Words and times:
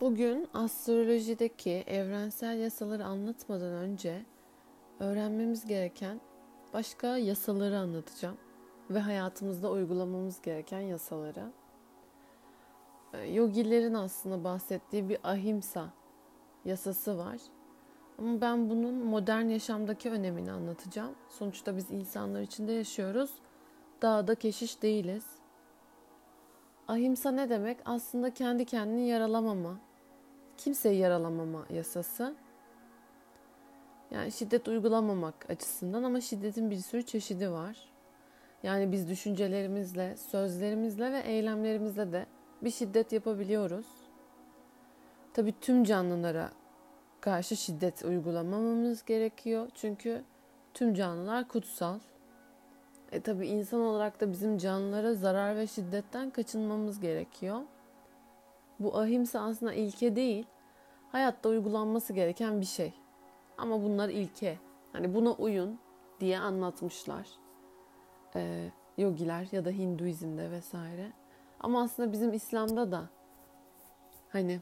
Bugün 0.00 0.48
astrolojideki 0.54 1.84
evrensel 1.86 2.58
yasaları 2.58 3.04
anlatmadan 3.04 3.72
önce 3.72 4.22
öğrenmemiz 5.00 5.66
gereken 5.66 6.20
başka 6.74 7.16
yasaları 7.16 7.78
anlatacağım 7.78 8.36
ve 8.90 8.98
hayatımızda 8.98 9.70
uygulamamız 9.70 10.42
gereken 10.42 10.80
yasaları. 10.80 11.52
Ee, 13.12 13.18
yogilerin 13.18 13.94
aslında 13.94 14.44
bahsettiği 14.44 15.08
bir 15.08 15.18
ahimsa 15.24 15.88
yasası 16.64 17.18
var. 17.18 17.38
Ama 18.18 18.40
ben 18.40 18.70
bunun 18.70 18.94
modern 18.94 19.48
yaşamdaki 19.48 20.10
önemini 20.10 20.52
anlatacağım. 20.52 21.14
Sonuçta 21.28 21.76
biz 21.76 21.90
insanlar 21.90 22.40
içinde 22.40 22.72
yaşıyoruz. 22.72 23.30
Dağda 24.02 24.34
keşiş 24.34 24.82
değiliz. 24.82 25.24
Ahimsa 26.88 27.30
ne 27.30 27.50
demek? 27.50 27.78
Aslında 27.84 28.34
kendi 28.34 28.64
kendini 28.64 29.08
yaralamama, 29.08 29.78
kimseyi 30.58 30.98
yaralamama 30.98 31.66
yasası. 31.70 32.34
Yani 34.10 34.32
şiddet 34.32 34.68
uygulamamak 34.68 35.50
açısından 35.50 36.02
ama 36.02 36.20
şiddetin 36.20 36.70
bir 36.70 36.76
sürü 36.76 37.02
çeşidi 37.02 37.50
var. 37.50 37.76
Yani 38.62 38.92
biz 38.92 39.08
düşüncelerimizle, 39.08 40.16
sözlerimizle 40.16 41.12
ve 41.12 41.20
eylemlerimizle 41.20 42.12
de 42.12 42.26
bir 42.62 42.70
şiddet 42.70 43.12
yapabiliyoruz. 43.12 43.86
Tabii 45.34 45.54
tüm 45.60 45.84
canlılara 45.84 46.50
karşı 47.20 47.56
şiddet 47.56 48.04
uygulamamamız 48.04 49.04
gerekiyor. 49.04 49.68
Çünkü 49.74 50.22
tüm 50.74 50.94
canlılar 50.94 51.48
kutsal. 51.48 51.98
E 53.12 53.20
tabii 53.20 53.46
insan 53.46 53.80
olarak 53.80 54.20
da 54.20 54.32
bizim 54.32 54.58
canlılara 54.58 55.14
zarar 55.14 55.56
ve 55.56 55.66
şiddetten 55.66 56.30
kaçınmamız 56.30 57.00
gerekiyor. 57.00 57.60
Bu 58.80 58.98
ahimsa 58.98 59.40
aslında 59.40 59.72
ilke 59.72 60.16
değil, 60.16 60.46
hayatta 61.12 61.48
uygulanması 61.48 62.12
gereken 62.12 62.60
bir 62.60 62.66
şey. 62.66 62.94
Ama 63.58 63.82
bunlar 63.82 64.08
ilke. 64.08 64.58
Hani 64.92 65.14
buna 65.14 65.32
uyun 65.32 65.78
diye 66.20 66.38
anlatmışlar. 66.38 67.28
Ee, 68.36 68.70
yogiler 68.98 69.48
ya 69.52 69.64
da 69.64 69.70
Hinduizm'de 69.70 70.50
vesaire. 70.50 71.12
Ama 71.60 71.82
aslında 71.82 72.12
bizim 72.12 72.32
İslam'da 72.32 72.92
da 72.92 73.02
hani 74.28 74.60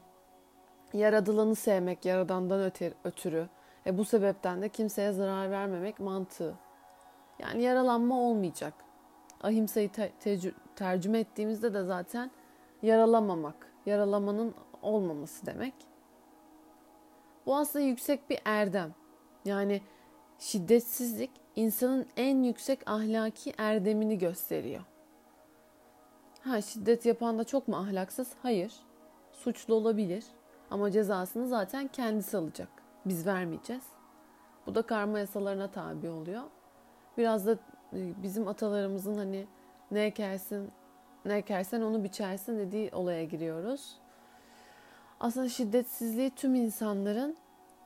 yaradılanı 0.93 1.55
sevmek 1.55 2.05
yaradandan 2.05 2.71
ötürü. 3.03 3.49
E 3.85 3.97
bu 3.97 4.05
sebepten 4.05 4.61
de 4.61 4.69
kimseye 4.69 5.11
zarar 5.11 5.51
vermemek 5.51 5.99
mantığı. 5.99 6.55
Yani 7.39 7.61
yaralanma 7.61 8.19
olmayacak. 8.19 8.73
Ahimsa'yı 9.43 9.91
te- 9.91 10.11
tercüme 10.75 11.19
ettiğimizde 11.19 11.73
de 11.73 11.83
zaten 11.83 12.31
yaralamamak, 12.81 13.73
yaralamanın 13.85 14.53
olmaması 14.81 15.45
demek. 15.45 15.73
Bu 17.45 17.55
aslında 17.55 17.85
yüksek 17.85 18.29
bir 18.29 18.39
erdem. 18.45 18.93
Yani 19.45 19.81
şiddetsizlik 20.39 21.31
insanın 21.55 22.05
en 22.17 22.43
yüksek 22.43 22.89
ahlaki 22.89 23.53
erdemini 23.57 24.17
gösteriyor. 24.17 24.81
Ha 26.41 26.61
şiddet 26.61 27.05
yapan 27.05 27.39
da 27.39 27.43
çok 27.43 27.67
mu 27.67 27.75
ahlaksız? 27.75 28.31
Hayır. 28.41 28.73
Suçlu 29.31 29.73
olabilir 29.73 30.25
ama 30.71 30.91
cezasını 30.91 31.47
zaten 31.47 31.87
kendisi 31.87 32.37
alacak. 32.37 32.69
Biz 33.05 33.27
vermeyeceğiz. 33.27 33.83
Bu 34.67 34.75
da 34.75 34.81
karma 34.81 35.19
yasalarına 35.19 35.71
tabi 35.71 36.09
oluyor. 36.09 36.43
Biraz 37.17 37.47
da 37.47 37.51
e, 37.93 38.23
bizim 38.23 38.47
atalarımızın 38.47 39.15
hani 39.15 39.47
ne 39.91 40.03
ekersin, 40.03 40.71
ne 41.25 41.37
ekersen 41.37 41.81
onu 41.81 42.03
biçersin 42.03 42.59
dediği 42.59 42.89
olaya 42.93 43.23
giriyoruz. 43.23 43.97
Aslında 45.19 45.49
şiddetsizliği 45.49 46.29
tüm 46.29 46.55
insanların 46.55 47.35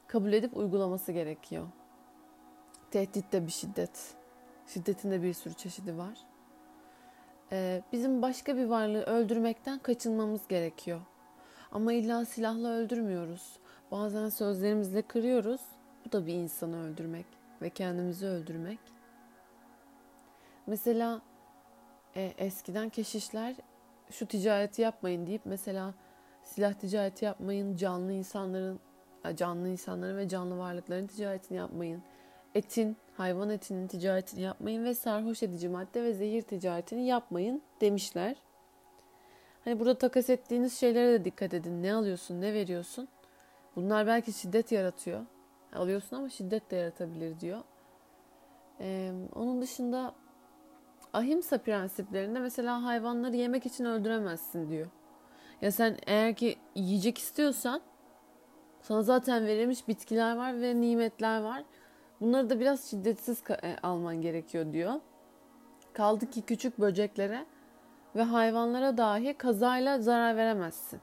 kabul 0.07 0.33
edip 0.33 0.57
uygulaması 0.57 1.11
gerekiyor. 1.11 1.67
Tehdit 2.91 3.31
de 3.33 3.45
bir 3.45 3.51
şiddet. 3.51 4.15
Şiddetin 4.67 5.11
de 5.11 5.23
bir 5.23 5.33
sürü 5.33 5.53
çeşidi 5.53 5.97
var. 5.97 6.17
Ee, 7.51 7.81
bizim 7.91 8.21
başka 8.21 8.57
bir 8.57 8.65
varlığı 8.65 9.03
öldürmekten 9.03 9.79
kaçınmamız 9.79 10.47
gerekiyor. 10.47 11.01
Ama 11.71 11.93
illa 11.93 12.25
silahla 12.25 12.69
öldürmüyoruz. 12.69 13.59
Bazen 13.91 14.29
sözlerimizle 14.29 15.01
kırıyoruz. 15.01 15.61
Bu 16.05 16.11
da 16.11 16.27
bir 16.27 16.33
insanı 16.33 16.83
öldürmek 16.83 17.25
ve 17.61 17.69
kendimizi 17.69 18.25
öldürmek. 18.25 18.79
Mesela 20.67 21.21
e, 22.15 22.33
eskiden 22.37 22.89
keşişler 22.89 23.55
şu 24.09 24.25
ticareti 24.25 24.81
yapmayın 24.81 25.27
deyip 25.27 25.41
mesela 25.45 25.93
silah 26.43 26.73
ticareti 26.73 27.25
yapmayın, 27.25 27.75
canlı 27.75 28.11
insanların 28.11 28.79
e, 29.25 29.35
canlı 29.35 29.69
insanların 29.69 30.17
ve 30.17 30.27
canlı 30.27 30.57
varlıkların 30.57 31.07
ticaretini 31.07 31.57
yapmayın. 31.57 32.03
Etin, 32.55 32.97
hayvan 33.17 33.49
etinin 33.49 33.87
ticaretini 33.87 34.41
yapmayın 34.41 34.83
ve 34.83 34.93
sarhoş 34.93 35.43
edici 35.43 35.69
madde 35.69 36.03
ve 36.03 36.13
zehir 36.13 36.41
ticaretini 36.41 37.05
yapmayın 37.05 37.61
demişler. 37.81 38.35
Hani 39.63 39.79
burada 39.79 39.97
takas 39.97 40.29
ettiğiniz 40.29 40.79
şeylere 40.79 41.19
de 41.19 41.25
dikkat 41.25 41.53
edin. 41.53 41.83
Ne 41.83 41.93
alıyorsun, 41.93 42.41
ne 42.41 42.53
veriyorsun? 42.53 43.07
Bunlar 43.75 44.07
belki 44.07 44.33
şiddet 44.33 44.71
yaratıyor. 44.71 45.25
Alıyorsun 45.73 46.15
ama 46.15 46.29
şiddet 46.29 46.71
de 46.71 46.75
yaratabilir 46.75 47.39
diyor. 47.39 47.59
Ee, 48.79 49.11
onun 49.35 49.61
dışında 49.61 50.15
ahimsa 51.13 51.57
prensiplerinde 51.57 52.39
mesela 52.39 52.83
hayvanları 52.83 53.35
yemek 53.35 53.65
için 53.65 53.85
öldüremezsin 53.85 54.69
diyor. 54.69 54.87
Ya 55.61 55.71
sen 55.71 55.97
eğer 56.07 56.35
ki 56.35 56.57
yiyecek 56.75 57.17
istiyorsan 57.17 57.81
sana 58.81 59.03
zaten 59.03 59.45
verilmiş 59.45 59.87
bitkiler 59.87 60.35
var 60.35 60.61
ve 60.61 60.81
nimetler 60.81 61.41
var. 61.41 61.63
Bunları 62.21 62.49
da 62.49 62.59
biraz 62.59 62.89
şiddetsiz 62.89 63.43
e, 63.49 63.75
alman 63.83 64.21
gerekiyor 64.21 64.73
diyor. 64.73 64.93
Kaldı 65.93 66.29
ki 66.29 66.41
küçük 66.41 66.79
böceklere 66.79 67.45
ve 68.15 68.23
hayvanlara 68.23 68.97
dahi 68.97 69.33
kazayla 69.33 70.01
zarar 70.01 70.37
veremezsin. 70.37 70.99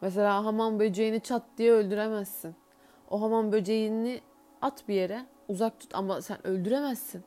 Mesela 0.00 0.44
hamam 0.44 0.78
böceğini 0.78 1.20
çat 1.20 1.42
diye 1.58 1.72
öldüremezsin. 1.72 2.54
O 3.10 3.20
hamam 3.20 3.52
böceğini 3.52 4.20
at 4.62 4.88
bir 4.88 4.94
yere 4.94 5.26
uzak 5.48 5.80
tut 5.80 5.94
ama 5.94 6.22
sen 6.22 6.46
öldüremezsin. 6.46 7.24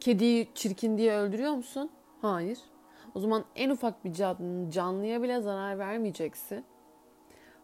Kediyi 0.00 0.48
çirkin 0.54 0.98
diye 0.98 1.16
öldürüyor 1.16 1.52
musun? 1.52 1.90
Hayır. 2.22 2.58
O 3.14 3.20
zaman 3.20 3.44
en 3.56 3.70
ufak 3.70 4.04
bir 4.04 4.12
canlıya 4.70 5.22
bile 5.22 5.40
zarar 5.40 5.78
vermeyeceksin. 5.78 6.64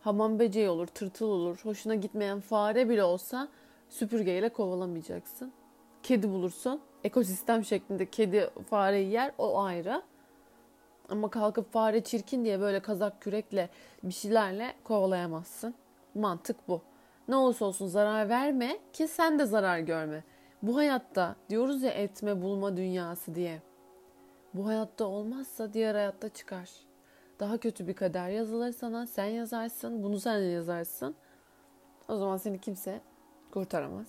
Hamam 0.01 0.39
böceği 0.39 0.69
olur, 0.69 0.87
tırtıl 0.87 1.27
olur, 1.27 1.61
hoşuna 1.63 1.95
gitmeyen 1.95 2.41
fare 2.41 2.89
bile 2.89 3.05
olsa 3.05 3.49
süpürgeyle 3.89 4.49
kovalamayacaksın. 4.49 5.53
Kedi 6.03 6.31
bulursun. 6.31 6.81
Ekosistem 7.05 7.65
şeklinde 7.65 8.11
kedi 8.11 8.51
fareyi 8.71 9.11
yer 9.11 9.33
o 9.39 9.63
ayrı. 9.63 10.03
Ama 11.09 11.31
kalkıp 11.31 11.73
fare 11.73 12.05
çirkin 12.05 12.45
diye 12.45 12.61
böyle 12.61 12.81
kazak 12.81 13.23
kürekle 13.23 13.71
bir 14.03 14.13
şeylerle 14.13 14.75
kovalayamazsın. 14.85 15.75
Mantık 16.15 16.69
bu. 16.69 16.83
Ne 17.29 17.37
olursa 17.37 17.65
olsun 17.65 17.87
zarar 17.87 18.29
verme 18.29 18.79
ki 18.93 19.09
sen 19.09 19.39
de 19.39 19.47
zarar 19.47 19.79
görme. 19.79 20.25
Bu 20.63 20.77
hayatta 20.77 21.37
diyoruz 21.51 21.83
ya 21.83 21.91
etme 21.91 22.43
bulma 22.43 22.77
dünyası 22.77 23.35
diye. 23.35 23.63
Bu 24.55 24.67
hayatta 24.67 25.05
olmazsa 25.05 25.73
diğer 25.73 25.95
hayatta 25.95 26.29
çıkar. 26.29 26.71
Daha 27.41 27.59
kötü 27.59 27.89
bir 27.89 27.95
kader 27.95 28.29
yazılır 28.29 28.73
sana. 28.73 29.07
Sen 29.07 29.25
yazarsın. 29.25 30.03
Bunu 30.03 30.21
sen 30.21 30.39
yazarsın. 30.39 31.15
O 32.09 32.17
zaman 32.17 32.37
seni 32.37 32.59
kimse 32.59 33.01
kurtaramaz. 33.51 34.07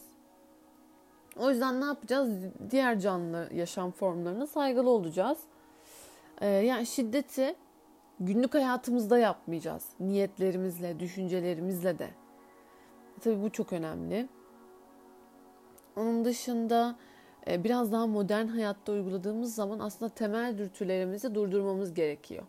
O 1.40 1.50
yüzden 1.50 1.82
ne 1.82 1.86
yapacağız? 1.86 2.30
Diğer 2.72 3.00
canlı 3.00 3.50
yaşam 3.54 3.92
formlarına 3.92 4.48
saygılı 4.48 4.90
olacağız. 4.90 5.38
Ee, 6.42 6.48
yani 6.48 6.86
şiddeti 6.86 7.56
günlük 8.20 8.54
hayatımızda 8.54 9.18
yapmayacağız. 9.18 9.86
Niyetlerimizle, 10.00 11.00
düşüncelerimizle 11.00 12.00
de. 12.00 12.10
Tabii 13.22 13.44
bu 13.44 13.50
çok 13.50 13.74
önemli. 13.74 14.28
Onun 15.96 16.26
dışında 16.26 16.96
e, 17.48 17.64
biraz 17.64 17.92
daha 17.92 18.08
modern 18.08 18.48
hayatta 18.48 18.92
uyguladığımız 18.92 19.56
zaman 19.56 19.80
aslında 19.80 20.10
temel 20.10 20.58
dürtülerimizi 20.58 21.36
durdurmamız 21.36 21.94
gerekiyor. 21.94 22.44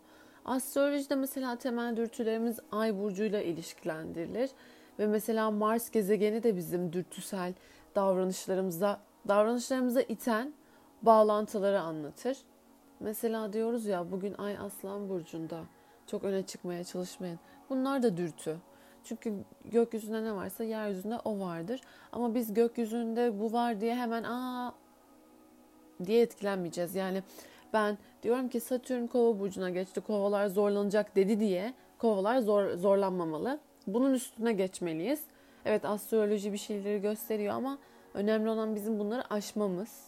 Astrolojide 0.44 1.14
mesela 1.14 1.56
temel 1.56 1.96
dürtülerimiz 1.96 2.58
ay 2.72 2.98
burcuyla 2.98 3.42
ilişkilendirilir 3.42 4.50
ve 4.98 5.06
mesela 5.06 5.50
Mars 5.50 5.90
gezegeni 5.90 6.42
de 6.42 6.56
bizim 6.56 6.92
dürtüsel 6.92 7.54
davranışlarımıza 7.94 9.00
davranışlarımıza 9.28 10.00
iten 10.00 10.52
bağlantıları 11.02 11.80
anlatır. 11.80 12.38
Mesela 13.00 13.52
diyoruz 13.52 13.86
ya 13.86 14.10
bugün 14.10 14.34
ay 14.38 14.58
Aslan 14.58 15.08
burcunda. 15.08 15.60
Çok 16.06 16.24
öne 16.24 16.46
çıkmaya 16.46 16.84
çalışmayın. 16.84 17.38
Bunlar 17.70 18.02
da 18.02 18.16
dürtü. 18.16 18.56
Çünkü 19.06 19.34
gökyüzünde 19.64 20.24
ne 20.24 20.34
varsa 20.34 20.64
yeryüzünde 20.64 21.18
o 21.24 21.40
vardır. 21.40 21.80
Ama 22.12 22.34
biz 22.34 22.54
gökyüzünde 22.54 23.40
bu 23.40 23.52
var 23.52 23.80
diye 23.80 23.94
hemen 23.94 24.22
aa 24.22 24.74
diye 26.04 26.22
etkilenmeyeceğiz. 26.22 26.94
Yani 26.94 27.22
ben 27.72 27.98
diyorum 28.22 28.48
ki 28.48 28.60
Satürn 28.60 29.06
kova 29.06 29.38
burcuna 29.38 29.70
geçti. 29.70 30.00
Kovalar 30.00 30.46
zorlanacak 30.46 31.16
dedi 31.16 31.40
diye 31.40 31.74
kovalar 31.98 32.38
zor, 32.38 32.70
zorlanmamalı. 32.76 33.58
Bunun 33.86 34.14
üstüne 34.14 34.52
geçmeliyiz. 34.52 35.20
Evet 35.64 35.84
astroloji 35.84 36.52
bir 36.52 36.58
şeyleri 36.58 37.00
gösteriyor 37.00 37.54
ama 37.54 37.78
önemli 38.14 38.48
olan 38.48 38.74
bizim 38.74 38.98
bunları 38.98 39.32
aşmamız. 39.34 40.06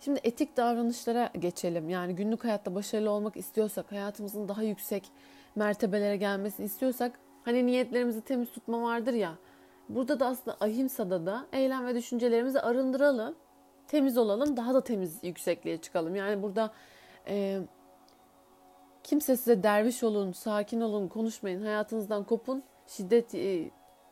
Şimdi 0.00 0.20
etik 0.24 0.56
davranışlara 0.56 1.30
geçelim. 1.38 1.90
Yani 1.90 2.16
günlük 2.16 2.44
hayatta 2.44 2.74
başarılı 2.74 3.10
olmak 3.10 3.36
istiyorsak, 3.36 3.92
hayatımızın 3.92 4.48
daha 4.48 4.62
yüksek 4.62 5.10
mertebelere 5.54 6.16
gelmesini 6.16 6.66
istiyorsak 6.66 7.18
hani 7.44 7.66
niyetlerimizi 7.66 8.20
temiz 8.20 8.50
tutma 8.50 8.82
vardır 8.82 9.12
ya. 9.12 9.34
Burada 9.88 10.20
da 10.20 10.26
aslında 10.26 10.56
ahimsada 10.60 11.26
da 11.26 11.46
eylem 11.52 11.86
ve 11.86 11.94
düşüncelerimizi 11.94 12.60
arındıralım. 12.60 13.34
Temiz 13.88 14.18
olalım, 14.18 14.56
daha 14.56 14.74
da 14.74 14.84
temiz 14.84 15.24
yüksekliğe 15.24 15.76
çıkalım. 15.76 16.14
Yani 16.14 16.42
burada 16.42 16.72
e, 17.28 17.60
kimse 19.02 19.36
size 19.36 19.62
derviş 19.62 20.02
olun, 20.02 20.32
sakin 20.32 20.80
olun, 20.80 21.08
konuşmayın, 21.08 21.62
hayatınızdan 21.62 22.24
kopun, 22.24 22.62
şiddet 22.86 23.34
e, 23.34 23.70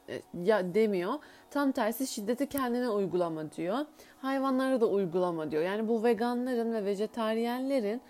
e, 0.09 0.23
ya 0.43 0.75
demiyor. 0.75 1.15
Tam 1.51 1.73
tersi 1.73 2.07
şiddeti 2.07 2.49
kendine 2.49 2.89
uygulama 2.89 3.53
diyor. 3.53 3.79
Hayvanlara 4.23 4.81
da 4.81 4.87
uygulama 4.87 5.51
diyor. 5.51 5.63
Yani 5.63 5.89
bu 5.89 6.05
veganların 6.05 6.73
ve 6.73 6.85
vejetaryenlerin 6.85 8.01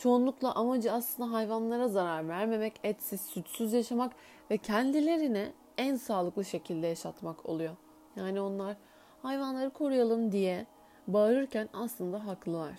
çoğunlukla 0.00 0.54
amacı 0.54 0.92
aslında 0.92 1.32
hayvanlara 1.32 1.88
zarar 1.88 2.28
vermemek, 2.28 2.80
etsiz, 2.84 3.20
sütsüz 3.20 3.72
yaşamak 3.72 4.12
ve 4.50 4.58
kendilerini 4.58 5.52
en 5.78 5.96
sağlıklı 5.96 6.44
şekilde 6.44 6.86
yaşatmak 6.86 7.48
oluyor. 7.48 7.76
Yani 8.16 8.40
onlar 8.40 8.76
hayvanları 9.22 9.70
koruyalım 9.70 10.32
diye 10.32 10.66
bağırırken 11.06 11.68
aslında 11.72 12.26
haklılar. 12.26 12.74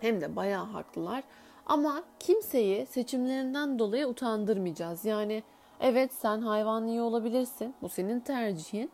Hem 0.00 0.20
de 0.20 0.36
bayağı 0.36 0.64
haklılar. 0.64 1.24
Ama 1.66 2.02
kimseyi 2.18 2.86
seçimlerinden 2.86 3.78
dolayı 3.78 4.06
utandırmayacağız. 4.06 5.04
Yani 5.04 5.42
Evet 5.80 6.14
sen 6.14 6.40
hayvanlı 6.40 7.02
olabilirsin. 7.02 7.74
Bu 7.82 7.88
senin 7.88 8.20
tercihin. 8.20 8.90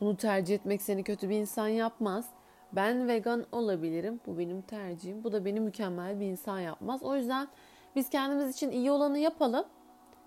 Bunu 0.00 0.16
tercih 0.16 0.54
etmek 0.54 0.82
seni 0.82 1.04
kötü 1.04 1.28
bir 1.28 1.36
insan 1.36 1.68
yapmaz. 1.68 2.28
Ben 2.76 3.08
vegan 3.08 3.46
olabilirim. 3.52 4.20
Bu 4.26 4.38
benim 4.38 4.62
tercihim. 4.62 5.24
Bu 5.24 5.32
da 5.32 5.44
beni 5.44 5.60
mükemmel 5.60 6.20
bir 6.20 6.26
insan 6.26 6.60
yapmaz. 6.60 7.02
O 7.02 7.16
yüzden 7.16 7.48
biz 7.96 8.10
kendimiz 8.10 8.54
için 8.54 8.70
iyi 8.70 8.90
olanı 8.90 9.18
yapalım. 9.18 9.64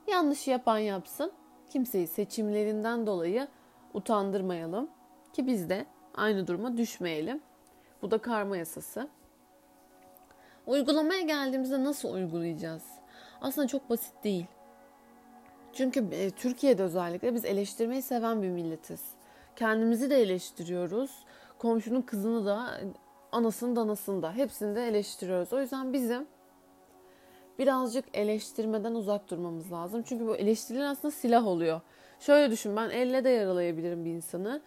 Yanlışı 0.07 0.49
yapan 0.49 0.77
yapsın. 0.77 1.31
Kimseyi 1.69 2.07
seçimlerinden 2.07 3.07
dolayı 3.07 3.47
utandırmayalım. 3.93 4.89
Ki 5.33 5.47
biz 5.47 5.69
de 5.69 5.85
aynı 6.15 6.47
duruma 6.47 6.77
düşmeyelim. 6.77 7.41
Bu 8.01 8.11
da 8.11 8.17
karma 8.17 8.57
yasası. 8.57 9.07
Uygulamaya 10.67 11.21
geldiğimizde 11.21 11.83
nasıl 11.83 12.13
uygulayacağız? 12.13 12.83
Aslında 13.41 13.67
çok 13.67 13.89
basit 13.89 14.23
değil. 14.23 14.45
Çünkü 15.73 16.07
e, 16.11 16.29
Türkiye'de 16.29 16.83
özellikle 16.83 17.33
biz 17.33 17.45
eleştirmeyi 17.45 18.01
seven 18.01 18.41
bir 18.41 18.49
milletiz. 18.49 19.01
Kendimizi 19.55 20.09
de 20.09 20.21
eleştiriyoruz. 20.21 21.11
Komşunun 21.59 22.01
kızını 22.01 22.45
da, 22.45 22.81
anasını 23.31 23.75
da 23.75 23.81
anasını 23.81 24.21
da 24.21 24.33
hepsini 24.33 24.75
de 24.75 24.87
eleştiriyoruz. 24.87 25.53
O 25.53 25.61
yüzden 25.61 25.93
bizim 25.93 26.27
birazcık 27.59 28.05
eleştirmeden 28.13 28.95
uzak 28.95 29.29
durmamız 29.29 29.71
lazım. 29.71 30.03
Çünkü 30.05 30.27
bu 30.27 30.35
eleştiriler 30.35 30.85
aslında 30.85 31.11
silah 31.11 31.47
oluyor. 31.47 31.81
Şöyle 32.19 32.51
düşün 32.51 32.75
ben 32.75 32.89
elle 32.89 33.23
de 33.23 33.29
yaralayabilirim 33.29 34.05
bir 34.05 34.11
insanı. 34.11 34.61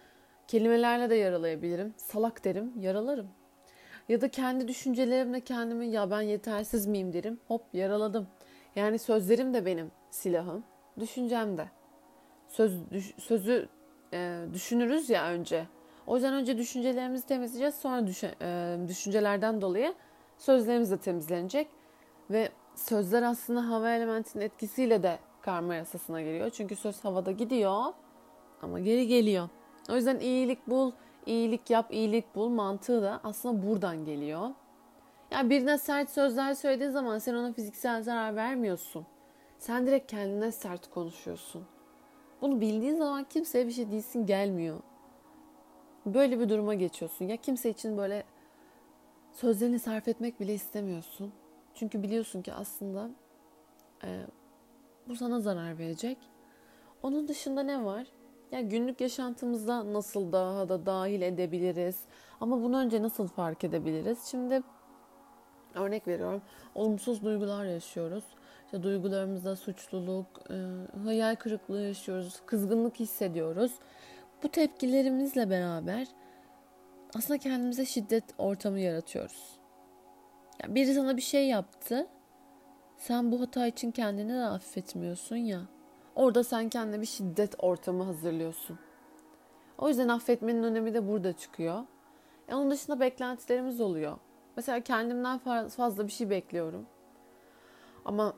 Kelimelerle 0.47 1.09
de 1.09 1.15
yaralayabilirim. 1.15 1.93
Salak 1.97 2.45
derim, 2.45 2.73
yaralarım. 2.79 3.27
Ya 4.09 4.21
da 4.21 4.29
kendi 4.29 4.67
düşüncelerimle 4.67 5.39
kendimi 5.41 5.87
ya 5.87 6.11
ben 6.11 6.21
yetersiz 6.21 6.85
miyim 6.85 7.13
derim. 7.13 7.39
Hop 7.47 7.61
yaraladım. 7.73 8.27
Yani 8.75 8.99
sözlerim 8.99 9.53
de 9.53 9.65
benim 9.65 9.91
silahım 10.11 10.63
düşüncem 10.99 11.57
de. 11.57 11.67
Söz, 12.47 12.91
düş, 12.91 13.13
sözü 13.17 13.69
e, 14.13 14.39
düşünürüz 14.53 15.09
ya 15.09 15.31
önce. 15.31 15.65
O 16.07 16.15
yüzden 16.15 16.33
önce 16.33 16.57
düşüncelerimizi 16.57 17.27
temizleyeceğiz. 17.27 17.75
Sonra 17.75 18.05
e, 18.41 18.77
düşüncelerden 18.87 19.61
dolayı 19.61 19.93
sözlerimiz 20.37 20.91
de 20.91 20.97
temizlenecek. 20.97 21.67
Ve 22.29 22.49
sözler 22.75 23.23
aslında 23.23 23.69
hava 23.69 23.89
elementinin 23.91 24.43
etkisiyle 24.43 25.03
de 25.03 25.19
karma 25.41 25.75
yasasına 25.75 26.21
giriyor. 26.21 26.49
Çünkü 26.49 26.75
söz 26.75 27.05
havada 27.05 27.31
gidiyor 27.31 27.83
ama 28.61 28.79
geri 28.79 29.07
geliyor. 29.07 29.49
O 29.89 29.95
yüzden 29.95 30.19
iyilik 30.19 30.67
bul, 30.67 30.91
iyilik 31.25 31.69
yap, 31.69 31.93
iyilik 31.93 32.35
bul 32.35 32.49
mantığı 32.49 33.01
da 33.01 33.19
aslında 33.23 33.67
buradan 33.67 34.05
geliyor. 34.05 34.49
Yani 35.31 35.49
birine 35.49 35.77
sert 35.77 36.09
sözler 36.09 36.53
söylediğin 36.53 36.91
zaman 36.91 37.17
sen 37.17 37.33
ona 37.33 37.53
fiziksel 37.53 38.03
zarar 38.03 38.35
vermiyorsun. 38.35 39.05
Sen 39.59 39.87
direkt 39.87 40.11
kendine 40.11 40.51
sert 40.51 40.89
konuşuyorsun. 40.89 41.65
Bunu 42.41 42.61
bildiğin 42.61 42.95
zaman 42.95 43.23
kimseye 43.23 43.67
bir 43.67 43.71
şey 43.71 43.91
değilsin 43.91 44.25
gelmiyor. 44.25 44.77
Böyle 46.05 46.39
bir 46.39 46.49
duruma 46.49 46.73
geçiyorsun. 46.73 47.25
Ya 47.25 47.37
kimse 47.37 47.69
için 47.69 47.97
böyle 47.97 48.23
sözlerini 49.31 49.79
sarf 49.79 50.07
etmek 50.07 50.39
bile 50.39 50.53
istemiyorsun. 50.53 51.33
Çünkü 51.73 52.03
biliyorsun 52.03 52.41
ki 52.41 52.53
aslında 52.53 53.09
e, 54.03 54.25
bu 55.07 55.15
sana 55.15 55.39
zarar 55.39 55.77
verecek. 55.77 56.17
Onun 57.03 57.27
dışında 57.27 57.63
ne 57.63 57.85
var? 57.85 58.07
Ya 58.51 58.61
günlük 58.61 59.01
yaşantımızda 59.01 59.93
nasıl 59.93 60.31
daha 60.31 60.69
da 60.69 60.85
dahil 60.85 61.21
edebiliriz? 61.21 61.99
Ama 62.41 62.63
bunu 62.63 62.77
önce 62.77 63.01
nasıl 63.01 63.27
fark 63.27 63.63
edebiliriz? 63.63 64.23
Şimdi 64.25 64.61
örnek 65.75 66.07
veriyorum. 66.07 66.41
Olumsuz 66.75 67.23
duygular 67.23 67.65
yaşıyoruz. 67.65 68.23
İşte 68.65 68.83
duygularımızda 68.83 69.55
suçluluk, 69.55 70.27
e, 70.49 70.55
hayal 71.03 71.35
kırıklığı 71.35 71.81
yaşıyoruz, 71.81 72.41
kızgınlık 72.45 72.99
hissediyoruz. 72.99 73.71
Bu 74.43 74.49
tepkilerimizle 74.49 75.49
beraber 75.49 76.07
aslında 77.15 77.37
kendimize 77.37 77.85
şiddet 77.85 78.23
ortamı 78.37 78.79
yaratıyoruz. 78.79 79.59
Yani 80.63 80.75
biri 80.75 80.93
sana 80.93 81.17
bir 81.17 81.21
şey 81.21 81.47
yaptı. 81.47 82.07
Sen 82.97 83.31
bu 83.31 83.41
hata 83.41 83.67
için 83.67 83.91
kendini 83.91 84.33
de 84.33 84.43
affetmiyorsun 84.43 85.35
ya. 85.35 85.61
Orada 86.15 86.43
sen 86.43 86.69
kendine 86.69 87.01
bir 87.01 87.05
şiddet 87.05 87.55
ortamı 87.59 88.03
hazırlıyorsun. 88.03 88.79
O 89.77 89.89
yüzden 89.89 90.07
affetmenin 90.07 90.63
önemi 90.63 90.93
de 90.93 91.07
burada 91.07 91.33
çıkıyor. 91.33 91.83
E 92.47 92.55
onun 92.55 92.71
dışında 92.71 92.99
beklentilerimiz 92.99 93.81
oluyor. 93.81 94.17
Mesela 94.55 94.79
kendimden 94.79 95.39
fazla 95.69 96.07
bir 96.07 96.11
şey 96.11 96.29
bekliyorum. 96.29 96.85
Ama 98.05 98.33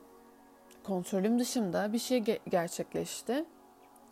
kontrolüm 0.84 1.38
dışında 1.38 1.92
bir 1.92 1.98
şey 1.98 2.18
ge- 2.18 2.50
gerçekleşti. 2.50 3.44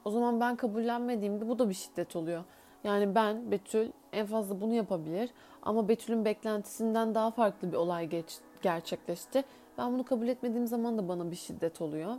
O 0.05 0.11
zaman 0.11 0.41
ben 0.41 0.57
kabullenmediğimde 0.57 1.49
bu 1.49 1.59
da 1.59 1.69
bir 1.69 1.75
şiddet 1.75 2.17
oluyor. 2.17 2.45
Yani 2.85 3.15
ben 3.15 3.51
Betül 3.51 3.93
en 4.13 4.27
fazla 4.27 4.61
bunu 4.61 4.75
yapabilir 4.75 5.31
ama 5.63 5.89
Betül'ün 5.89 6.25
beklentisinden 6.25 7.15
daha 7.15 7.31
farklı 7.31 7.73
bir 7.73 7.77
olay 7.77 8.07
geç, 8.09 8.39
gerçekleşti. 8.63 9.45
Ben 9.79 9.93
bunu 9.93 10.05
kabul 10.05 10.29
etmediğim 10.29 10.67
zaman 10.67 10.99
da 10.99 11.09
bana 11.09 11.31
bir 11.31 11.37
şiddet 11.37 11.81
oluyor. 11.81 12.15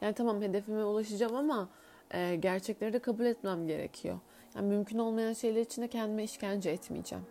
Yani 0.00 0.14
tamam 0.14 0.42
hedefime 0.42 0.84
ulaşacağım 0.84 1.36
ama 1.36 1.68
e, 2.10 2.36
gerçekleri 2.36 2.92
de 2.92 2.98
kabul 2.98 3.24
etmem 3.24 3.66
gerekiyor. 3.66 4.18
Yani 4.56 4.68
mümkün 4.68 4.98
olmayan 4.98 5.32
şeyler 5.32 5.60
için 5.60 5.82
de 5.82 5.88
kendime 5.88 6.24
işkence 6.24 6.70
etmeyeceğim. 6.70 7.24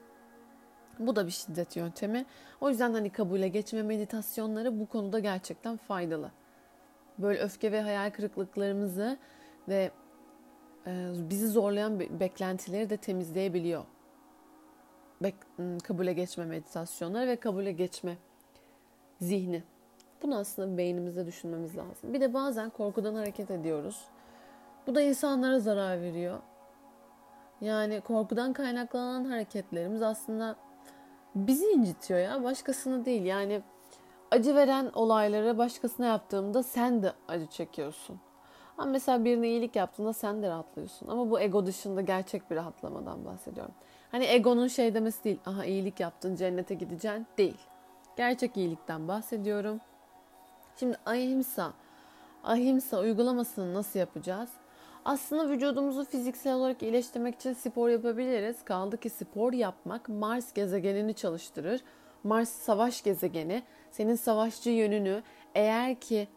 Bu 1.00 1.16
da 1.16 1.26
bir 1.26 1.32
şiddet 1.32 1.76
yöntemi. 1.76 2.26
O 2.62 2.70
yüzden 2.70 2.94
hani 2.94 3.10
kabule 3.10 3.48
geçme 3.48 3.84
meditasyonları 3.84 4.80
bu 4.80 4.86
konuda 4.86 5.20
gerçekten 5.20 5.78
faydalı 5.78 6.32
böyle 7.18 7.40
öfke 7.40 7.72
ve 7.72 7.82
hayal 7.82 8.10
kırıklıklarımızı 8.10 9.18
ve 9.68 9.92
e, 10.88 11.12
bizi 11.30 11.48
zorlayan 11.48 12.00
beklentileri 12.00 12.90
de 12.90 12.98
temizleyebiliyor. 12.98 13.84
Bek- 15.22 15.80
kabule 15.84 16.14
geçme 16.14 16.46
meditasyonları 16.46 17.28
ve 17.28 17.36
kabule 17.36 17.72
geçme 17.72 18.18
zihni. 19.20 19.64
Bunu 20.24 20.38
aslında 20.38 20.78
beynimizde 20.78 21.26
düşünmemiz 21.26 21.78
lazım. 21.78 22.14
Bir 22.14 22.22
de 22.22 22.34
bazen 22.34 22.70
korkudan 22.70 23.16
hareket 23.16 23.52
ediyoruz. 23.52 24.06
Bu 24.88 24.96
da 24.96 25.02
insanlara 25.02 25.60
zarar 25.60 26.02
veriyor. 26.02 26.40
Yani 27.62 28.02
korkudan 28.02 28.54
kaynaklanan 28.54 29.26
hareketlerimiz 29.26 30.02
aslında 30.02 30.56
bizi 31.36 31.66
incitiyor 31.66 32.20
ya 32.20 32.44
başkasını 32.44 33.06
değil. 33.06 33.26
Yani 33.26 33.62
acı 34.32 34.56
veren 34.56 34.92
olayları 34.94 35.58
başkasına 35.58 36.06
yaptığımda 36.06 36.64
sen 36.64 37.04
de 37.04 37.14
acı 37.28 37.48
çekiyorsun. 37.48 38.20
Ama 38.82 38.92
mesela 38.92 39.26
birine 39.26 39.48
iyilik 39.50 39.76
yaptığında 39.76 40.14
sen 40.14 40.44
de 40.44 40.50
rahatlıyorsun. 40.50 41.08
Ama 41.08 41.30
bu 41.30 41.40
ego 41.40 41.66
dışında 41.66 42.02
gerçek 42.02 42.52
bir 42.52 42.56
rahatlamadan 42.56 43.26
bahsediyorum. 43.26 43.74
Hani 44.12 44.26
egonun 44.26 44.68
şey 44.68 44.94
demesi 44.94 45.24
değil. 45.24 45.40
Aha 45.46 45.66
iyilik 45.66 46.00
yaptın 46.00 46.36
cennete 46.36 46.76
gideceksin 46.76 47.28
değil. 47.38 47.58
Gerçek 48.18 48.58
iyilikten 48.58 49.08
bahsediyorum. 49.08 49.80
Şimdi 50.80 50.98
ahimsa, 51.06 51.74
ahimsa 52.44 53.00
uygulamasını 53.00 53.74
nasıl 53.74 54.00
yapacağız? 54.00 54.50
Aslında 55.06 55.50
vücudumuzu 55.50 56.06
fiziksel 56.06 56.54
olarak 56.54 56.84
iyileştirmek 56.84 57.36
için 57.36 57.54
spor 57.54 57.90
yapabiliriz. 57.90 58.64
Kaldı 58.66 58.98
ki 58.98 59.10
spor 59.10 59.54
yapmak 59.54 60.10
Mars 60.10 60.54
gezegenini 60.54 61.14
çalıştırır. 61.14 61.82
Mars 62.24 62.50
savaş 62.50 63.04
gezegeni 63.04 63.64
senin 63.92 64.16
savaşçı 64.16 64.70
yönünü 64.70 65.24
eğer 65.56 65.96
ki 65.96 66.28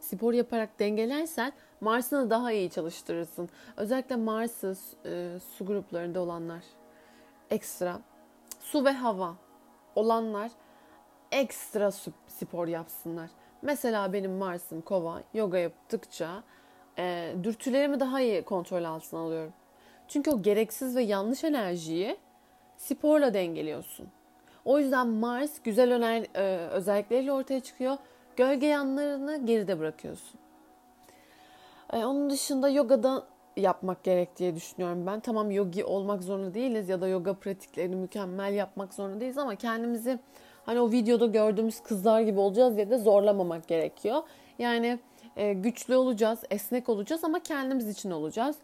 spor 0.00 0.32
yaparak 0.32 0.78
dengelersen 0.78 1.52
Mars'ını 1.80 2.30
daha 2.30 2.52
iyi 2.52 2.70
çalıştırırsın. 2.70 3.48
Özellikle 3.76 4.16
Mars'ı 4.16 4.76
e, 5.04 5.38
su 5.56 5.66
gruplarında 5.66 6.20
olanlar 6.20 6.62
ekstra 7.50 8.00
su 8.60 8.84
ve 8.84 8.92
hava 8.92 9.34
olanlar 9.94 10.50
ekstra 11.32 11.90
spor 12.28 12.68
yapsınlar. 12.68 13.30
Mesela 13.62 14.12
benim 14.12 14.32
Mars'ım 14.32 14.80
kova 14.80 15.22
yoga 15.34 15.58
yaptıkça 15.58 16.42
e, 16.98 17.34
dürtülerimi 17.42 18.00
daha 18.00 18.20
iyi 18.20 18.42
kontrol 18.42 18.84
altına 18.84 19.20
alıyorum. 19.20 19.52
Çünkü 20.08 20.30
o 20.30 20.42
gereksiz 20.42 20.96
ve 20.96 21.02
yanlış 21.02 21.44
enerjiyi 21.44 22.16
sporla 22.76 23.34
dengeliyorsun. 23.34 24.08
O 24.64 24.78
yüzden 24.78 25.08
Mars 25.08 25.62
güzel 25.64 25.92
öner, 25.92 26.26
e, 26.34 26.68
özellikleriyle 26.68 27.32
ortaya 27.32 27.60
çıkıyor. 27.60 27.96
Gölge 28.36 28.66
yanlarını 28.66 29.46
geride 29.46 29.78
bırakıyorsun. 29.78 30.43
E, 31.94 32.04
onun 32.04 32.30
dışında 32.30 32.68
yogada 32.68 33.26
yapmak 33.56 34.04
gerek 34.04 34.36
diye 34.36 34.54
düşünüyorum 34.54 35.06
ben. 35.06 35.20
Tamam 35.20 35.50
yogi 35.50 35.84
olmak 35.84 36.22
zorunda 36.22 36.54
değiliz 36.54 36.88
ya 36.88 37.00
da 37.00 37.08
yoga 37.08 37.34
pratiklerini 37.34 37.96
mükemmel 37.96 38.54
yapmak 38.54 38.94
zorunda 38.94 39.20
değiliz 39.20 39.38
ama 39.38 39.54
kendimizi 39.54 40.18
hani 40.66 40.80
o 40.80 40.90
videoda 40.90 41.26
gördüğümüz 41.26 41.80
kızlar 41.80 42.20
gibi 42.20 42.40
olacağız 42.40 42.76
diye 42.76 42.90
de 42.90 42.98
zorlamamak 42.98 43.68
gerekiyor. 43.68 44.22
Yani 44.58 44.98
e, 45.36 45.52
güçlü 45.52 45.96
olacağız, 45.96 46.38
esnek 46.50 46.88
olacağız 46.88 47.24
ama 47.24 47.42
kendimiz 47.42 47.88
için 47.88 48.10
olacağız. 48.10 48.56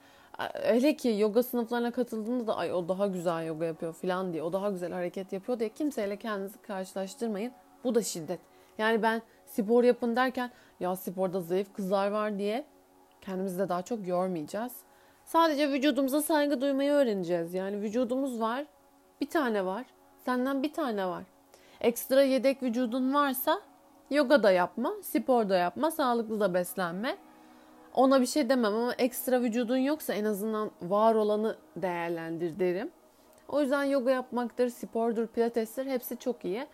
Hele 0.62 0.96
ki 0.96 1.16
yoga 1.18 1.42
sınıflarına 1.42 1.90
katıldığında 1.90 2.46
da 2.46 2.56
ay 2.56 2.72
o 2.72 2.88
daha 2.88 3.06
güzel 3.06 3.46
yoga 3.46 3.64
yapıyor 3.64 3.92
falan 3.92 4.32
diye, 4.32 4.42
o 4.42 4.52
daha 4.52 4.70
güzel 4.70 4.92
hareket 4.92 5.32
yapıyor 5.32 5.58
diye 5.58 5.68
kimseyle 5.68 6.16
kendinizi 6.16 6.58
karşılaştırmayın. 6.62 7.52
Bu 7.84 7.94
da 7.94 8.02
şiddet. 8.02 8.40
Yani 8.78 9.02
ben 9.02 9.22
spor 9.46 9.84
yapın 9.84 10.16
derken 10.16 10.50
ya 10.80 10.96
sporda 10.96 11.40
zayıf 11.40 11.72
kızlar 11.72 12.10
var 12.10 12.38
diye 12.38 12.64
kendimizi 13.22 13.58
de 13.58 13.68
daha 13.68 13.82
çok 13.82 14.06
yormayacağız. 14.06 14.72
Sadece 15.24 15.70
vücudumuza 15.70 16.22
saygı 16.22 16.60
duymayı 16.60 16.92
öğreneceğiz. 16.92 17.54
Yani 17.54 17.80
vücudumuz 17.80 18.40
var, 18.40 18.64
bir 19.20 19.30
tane 19.30 19.66
var. 19.66 19.86
Senden 20.24 20.62
bir 20.62 20.72
tane 20.72 21.06
var. 21.06 21.24
Ekstra 21.80 22.22
yedek 22.22 22.62
vücudun 22.62 23.14
varsa 23.14 23.60
yoga 24.10 24.42
da 24.42 24.50
yapma, 24.50 24.92
spor 25.02 25.48
da 25.48 25.56
yapma, 25.56 25.90
sağlıklı 25.90 26.40
da 26.40 26.54
beslenme. 26.54 27.16
Ona 27.94 28.20
bir 28.20 28.26
şey 28.26 28.48
demem 28.48 28.74
ama 28.74 28.92
ekstra 28.92 29.42
vücudun 29.42 29.76
yoksa 29.76 30.14
en 30.14 30.24
azından 30.24 30.70
var 30.82 31.14
olanı 31.14 31.56
değerlendir 31.76 32.58
derim. 32.58 32.90
O 33.48 33.60
yüzden 33.60 33.84
yoga 33.84 34.10
yapmaktır, 34.10 34.68
spordur, 34.68 35.26
pilatestir 35.26 35.86
hepsi 35.86 36.16
çok 36.16 36.44
iyi. 36.44 36.66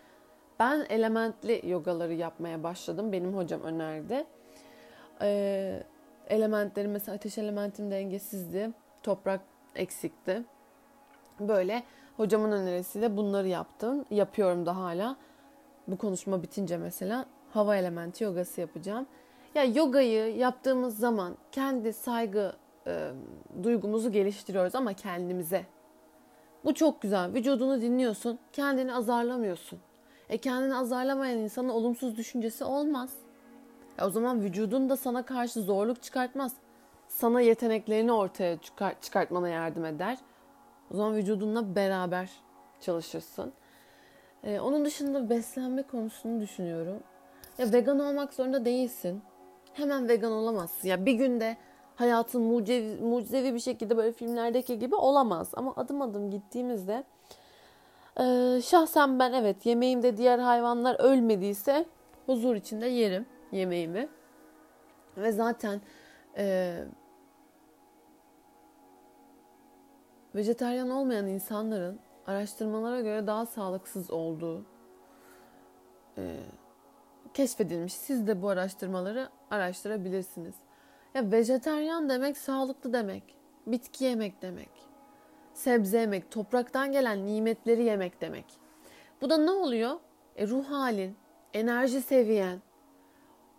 Ben 0.59 0.85
elementli 0.89 1.61
yogaları 1.63 2.13
yapmaya 2.13 2.63
başladım. 2.63 3.11
Benim 3.11 3.37
hocam 3.37 3.61
önerdi. 3.61 4.25
Ee, 5.21 5.83
elementleri 6.27 6.87
mesela 6.87 7.15
ateş 7.15 7.37
elementim 7.37 7.91
dengesizdi. 7.91 8.71
Toprak 9.03 9.41
eksikti. 9.75 10.43
Böyle 11.39 11.83
hocamın 12.17 12.51
önerisiyle 12.51 13.17
bunları 13.17 13.47
yaptım. 13.47 14.05
Yapıyorum 14.11 14.65
da 14.65 14.77
hala. 14.77 15.15
Bu 15.87 15.97
konuşma 15.97 16.43
bitince 16.43 16.77
mesela 16.77 17.25
hava 17.53 17.75
elementi 17.75 18.23
yogası 18.23 18.61
yapacağım. 18.61 19.07
Ya 19.55 19.63
yogayı 19.63 20.35
yaptığımız 20.37 20.97
zaman 20.97 21.37
kendi 21.51 21.93
saygı 21.93 22.53
e, 22.87 23.11
duygumuzu 23.63 24.11
geliştiriyoruz 24.11 24.75
ama 24.75 24.93
kendimize. 24.93 25.65
Bu 26.65 26.73
çok 26.73 27.01
güzel. 27.01 27.33
Vücudunu 27.33 27.81
dinliyorsun, 27.81 28.39
kendini 28.53 28.93
azarlamıyorsun. 28.93 29.79
E 30.29 30.37
kendini 30.37 30.75
azarlamayan 30.75 31.37
insanın 31.37 31.69
olumsuz 31.69 32.17
düşüncesi 32.17 32.63
olmaz. 32.63 33.13
E 33.99 34.03
o 34.03 34.09
zaman 34.09 34.41
vücudun 34.41 34.89
da 34.89 34.97
sana 34.97 35.25
karşı 35.25 35.61
zorluk 35.61 36.03
çıkartmaz. 36.03 36.53
Sana 37.07 37.41
yeteneklerini 37.41 38.11
ortaya 38.11 38.57
çıkar, 38.57 38.95
çıkartmana 39.01 39.49
yardım 39.49 39.85
eder. 39.85 40.17
O 40.93 40.97
zaman 40.97 41.15
vücudunla 41.15 41.75
beraber 41.75 42.29
çalışırsın. 42.81 43.53
Ee, 44.43 44.59
onun 44.59 44.85
dışında 44.85 45.29
beslenme 45.29 45.83
konusunu 45.83 46.41
düşünüyorum. 46.41 46.99
Ya 47.57 47.73
vegan 47.73 47.99
olmak 47.99 48.33
zorunda 48.33 48.65
değilsin. 48.65 49.21
Hemen 49.73 50.09
vegan 50.09 50.31
olamazsın. 50.31 50.87
Ya 50.87 51.05
bir 51.05 51.13
günde 51.13 51.57
hayatın 51.95 52.41
mucizevi, 52.41 53.01
mucizevi 53.01 53.53
bir 53.53 53.59
şekilde 53.59 53.97
böyle 53.97 54.11
filmlerdeki 54.11 54.79
gibi 54.79 54.95
olamaz. 54.95 55.49
Ama 55.53 55.73
adım 55.75 56.01
adım 56.01 56.31
gittiğimizde 56.31 57.03
e, 58.19 58.23
şahsen 58.61 59.19
ben 59.19 59.33
evet 59.33 59.65
yemeğimde 59.65 60.17
diğer 60.17 60.39
hayvanlar 60.39 60.99
ölmediyse 60.99 61.85
huzur 62.25 62.55
içinde 62.55 62.87
yerim 62.87 63.25
yemeğimi. 63.51 64.09
Ve 65.17 65.31
zaten 65.31 65.81
e, 66.37 66.77
vejeteryan 70.35 70.89
olmayan 70.89 71.27
insanların 71.27 71.99
araştırmalara 72.27 73.01
göre 73.01 73.27
daha 73.27 73.45
sağlıksız 73.45 74.11
olduğu 74.11 74.65
e, 76.17 76.39
keşfedilmiş. 77.33 77.93
Siz 77.93 78.27
de 78.27 78.41
bu 78.41 78.49
araştırmaları 78.49 79.29
araştırabilirsiniz. 79.51 80.55
Ya 81.13 81.31
vejeteryan 81.31 82.09
demek 82.09 82.37
sağlıklı 82.37 82.93
demek. 82.93 83.23
Bitki 83.67 84.03
yemek 84.03 84.41
demek. 84.41 84.69
Sebze 85.53 85.99
yemek, 85.99 86.31
topraktan 86.31 86.91
gelen 86.91 87.25
nimetleri 87.25 87.83
yemek 87.83 88.21
demek. 88.21 88.45
Bu 89.21 89.29
da 89.29 89.37
ne 89.37 89.51
oluyor? 89.51 89.99
E, 90.35 90.47
ruh 90.47 90.65
halin, 90.65 91.15
enerji 91.53 92.01
seviyen, 92.01 92.61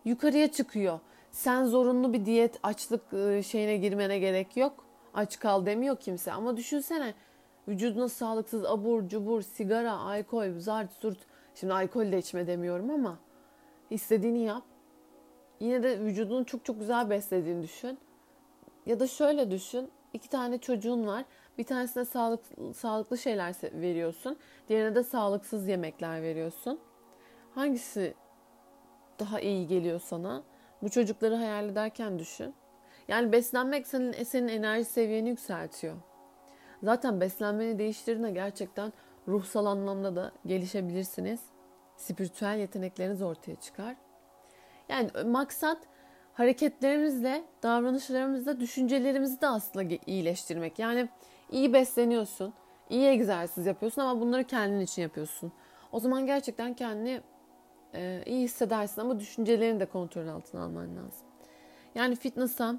yukarıya 0.09 0.51
çıkıyor. 0.51 0.99
Sen 1.31 1.65
zorunlu 1.65 2.13
bir 2.13 2.25
diyet 2.25 2.59
açlık 2.63 3.13
e, 3.13 3.43
şeyine 3.43 3.77
girmene 3.77 4.19
gerek 4.19 4.57
yok. 4.57 4.85
Aç 5.13 5.39
kal 5.39 5.65
demiyor 5.65 5.97
kimse 5.97 6.31
ama 6.31 6.57
düşünsene 6.57 7.13
vücuduna 7.67 8.09
sağlıksız 8.09 8.65
abur 8.65 9.07
cubur, 9.07 9.41
sigara, 9.41 9.93
alkol, 9.93 10.59
zart 10.59 10.91
surt. 10.91 11.17
Şimdi 11.55 11.73
alkol 11.73 12.11
de 12.11 12.17
içme 12.17 12.47
demiyorum 12.47 12.89
ama 12.89 13.19
istediğini 13.89 14.43
yap. 14.43 14.63
Yine 15.59 15.83
de 15.83 15.99
vücudunu 15.99 16.45
çok 16.45 16.65
çok 16.65 16.79
güzel 16.79 17.09
beslediğini 17.09 17.63
düşün. 17.63 17.97
Ya 18.85 18.99
da 18.99 19.07
şöyle 19.07 19.51
düşün. 19.51 19.89
iki 20.13 20.29
tane 20.29 20.57
çocuğun 20.57 21.07
var. 21.07 21.25
Bir 21.57 21.63
tanesine 21.63 22.05
sağlık, 22.05 22.39
sağlıklı 22.75 23.17
şeyler 23.17 23.55
veriyorsun. 23.73 24.37
Diğerine 24.69 24.95
de 24.95 25.03
sağlıksız 25.03 25.67
yemekler 25.67 26.21
veriyorsun. 26.21 26.79
Hangisi 27.55 28.13
daha 29.19 29.39
iyi 29.39 29.67
geliyor 29.67 29.99
sana? 29.99 30.43
Bu 30.81 30.89
çocukları 30.89 31.35
hayal 31.35 31.69
ederken 31.69 32.19
düşün. 32.19 32.53
Yani 33.07 33.31
beslenmek 33.31 33.87
senin, 33.87 34.23
senin 34.23 34.47
enerji 34.47 34.85
seviyeni 34.85 35.29
yükseltiyor. 35.29 35.95
Zaten 36.83 37.21
beslenmeni 37.21 37.79
değiştirdiğinde 37.79 38.31
gerçekten 38.31 38.93
ruhsal 39.27 39.65
anlamda 39.65 40.15
da 40.15 40.31
gelişebilirsiniz. 40.45 41.39
Spiritüel 41.97 42.57
yetenekleriniz 42.59 43.21
ortaya 43.21 43.55
çıkar. 43.55 43.95
Yani 44.89 45.09
maksat 45.25 45.77
hareketlerimizle, 46.33 47.43
davranışlarımızla, 47.63 48.59
düşüncelerimizi 48.59 49.41
de 49.41 49.47
aslında 49.47 49.95
iyileştirmek. 50.05 50.79
Yani 50.79 51.09
iyi 51.51 51.73
besleniyorsun, 51.73 52.53
iyi 52.89 53.07
egzersiz 53.07 53.65
yapıyorsun 53.65 54.01
ama 54.01 54.21
bunları 54.21 54.43
kendin 54.43 54.79
için 54.79 55.01
yapıyorsun. 55.01 55.51
O 55.91 55.99
zaman 55.99 56.25
gerçekten 56.25 56.73
kendini 56.73 57.21
e, 57.93 58.23
iyi 58.25 58.43
hissedersin 58.43 59.01
ama 59.01 59.19
düşüncelerini 59.19 59.79
de 59.79 59.85
kontrol 59.85 60.27
altına 60.27 60.63
alman 60.63 60.97
lazım. 60.97 61.27
Yani 61.95 62.15
fitness'a 62.15 62.75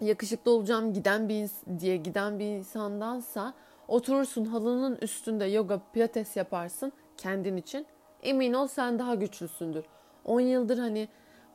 yakışıklı 0.00 0.50
olacağım 0.50 0.92
giden 0.92 1.28
bir 1.28 1.50
diye 1.78 1.96
giden 1.96 2.38
bir 2.38 2.44
insandansa 2.44 3.54
oturursun 3.88 4.44
halının 4.44 4.98
üstünde 5.02 5.44
yoga 5.44 5.80
pilates 5.92 6.36
yaparsın 6.36 6.92
kendin 7.16 7.56
için. 7.56 7.86
Emin 8.22 8.52
ol 8.52 8.66
sen 8.66 8.98
daha 8.98 9.14
güçlüsündür. 9.14 9.84
10 10.24 10.40
yıldır 10.40 10.78
hani 10.78 11.08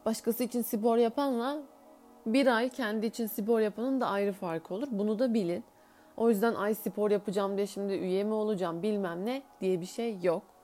başkası 0.06 0.44
için 0.44 0.62
spor 0.62 0.98
yapanla 0.98 1.58
bir 2.26 2.48
ay 2.48 2.70
kendi 2.70 3.06
için 3.06 3.28
spor 3.28 3.60
yapanın 3.60 4.02
da 4.02 4.08
ayrı 4.08 4.34
farkı 4.34 4.74
olur. 4.74 4.88
Bunu 4.92 5.20
da 5.20 5.34
bilin. 5.34 5.64
O 6.18 6.30
yüzden 6.30 6.56
ay 6.56 6.76
spor 6.76 7.12
yapacağım 7.12 7.58
diye 7.58 7.68
şimdi 7.68 7.94
üye 7.94 8.24
mi 8.24 8.34
olacağım 8.34 8.84
bilmem 8.84 9.26
ne 9.26 9.42
diye 9.62 9.82
bir 9.82 9.86
şey 9.86 10.18
yok. 10.24 10.55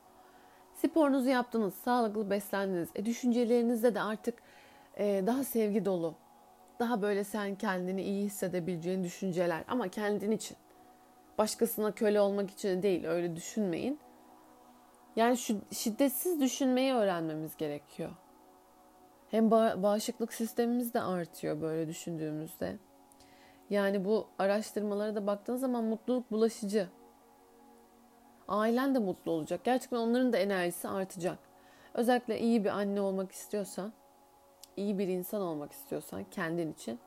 Sporunuzu 0.81 1.29
yaptınız, 1.29 1.73
sağlıklı 1.73 2.29
beslendiniz. 2.29 2.89
E, 2.95 3.05
düşüncelerinizde 3.05 3.95
de 3.95 4.01
artık 4.01 4.41
e, 4.97 5.23
daha 5.27 5.43
sevgi 5.43 5.85
dolu, 5.85 6.15
daha 6.79 7.01
böyle 7.01 7.23
sen 7.23 7.55
kendini 7.55 8.01
iyi 8.01 8.25
hissedebileceğin 8.25 9.03
düşünceler 9.03 9.63
ama 9.67 9.87
kendin 9.87 10.31
için. 10.31 10.57
Başkasına 11.37 11.91
köle 11.91 12.21
olmak 12.21 12.51
için 12.51 12.83
değil 12.83 13.05
öyle 13.05 13.35
düşünmeyin. 13.35 13.99
Yani 15.15 15.37
şu 15.37 15.61
şiddetsiz 15.71 16.41
düşünmeyi 16.41 16.93
öğrenmemiz 16.93 17.57
gerekiyor. 17.57 18.09
Hem 19.31 19.51
bağışıklık 19.51 20.33
sistemimiz 20.33 20.93
de 20.93 21.01
artıyor 21.01 21.61
böyle 21.61 21.87
düşündüğümüzde. 21.87 22.77
Yani 23.69 24.05
bu 24.05 24.27
araştırmalara 24.39 25.15
da 25.15 25.27
baktığınız 25.27 25.61
zaman 25.61 25.83
mutluluk 25.83 26.31
bulaşıcı. 26.31 26.87
Ailen 28.51 28.95
de 28.95 28.99
mutlu 28.99 29.31
olacak. 29.31 29.61
Gerçekten 29.63 29.97
onların 29.97 30.33
da 30.33 30.37
enerjisi 30.37 30.87
artacak. 30.87 31.37
Özellikle 31.93 32.39
iyi 32.39 32.63
bir 32.63 32.69
anne 32.69 33.01
olmak 33.01 33.31
istiyorsan 33.31 33.93
iyi 34.77 34.99
bir 34.99 35.07
insan 35.07 35.41
olmak 35.41 35.71
istiyorsan 35.71 36.25
kendin 36.31 36.73
için 36.73 36.99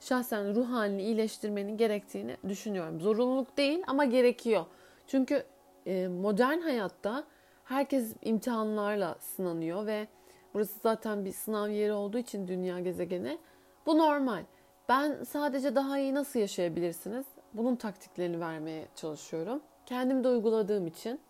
şahsen 0.00 0.54
ruh 0.54 0.70
halini 0.70 1.02
iyileştirmenin 1.02 1.76
gerektiğini 1.76 2.36
düşünüyorum. 2.48 3.00
Zorunluluk 3.00 3.56
değil 3.56 3.82
ama 3.86 4.04
gerekiyor. 4.04 4.64
Çünkü 5.06 5.44
e, 5.86 6.08
modern 6.08 6.58
hayatta 6.58 7.24
herkes 7.64 8.14
imtihanlarla 8.22 9.16
sınanıyor 9.20 9.86
ve 9.86 10.06
burası 10.54 10.78
zaten 10.82 11.24
bir 11.24 11.32
sınav 11.32 11.68
yeri 11.68 11.92
olduğu 11.92 12.18
için 12.18 12.48
dünya 12.48 12.80
gezegeni 12.80 13.38
bu 13.86 13.98
normal. 13.98 14.44
Ben 14.88 15.24
sadece 15.24 15.74
daha 15.74 15.98
iyi 15.98 16.14
nasıl 16.14 16.40
yaşayabilirsiniz? 16.40 17.26
Bunun 17.54 17.76
taktiklerini 17.76 18.40
vermeye 18.40 18.88
çalışıyorum. 18.94 19.62
Kendim 19.86 20.24
de 20.24 20.28
uyguladığım 20.28 20.86
için. 20.86 21.20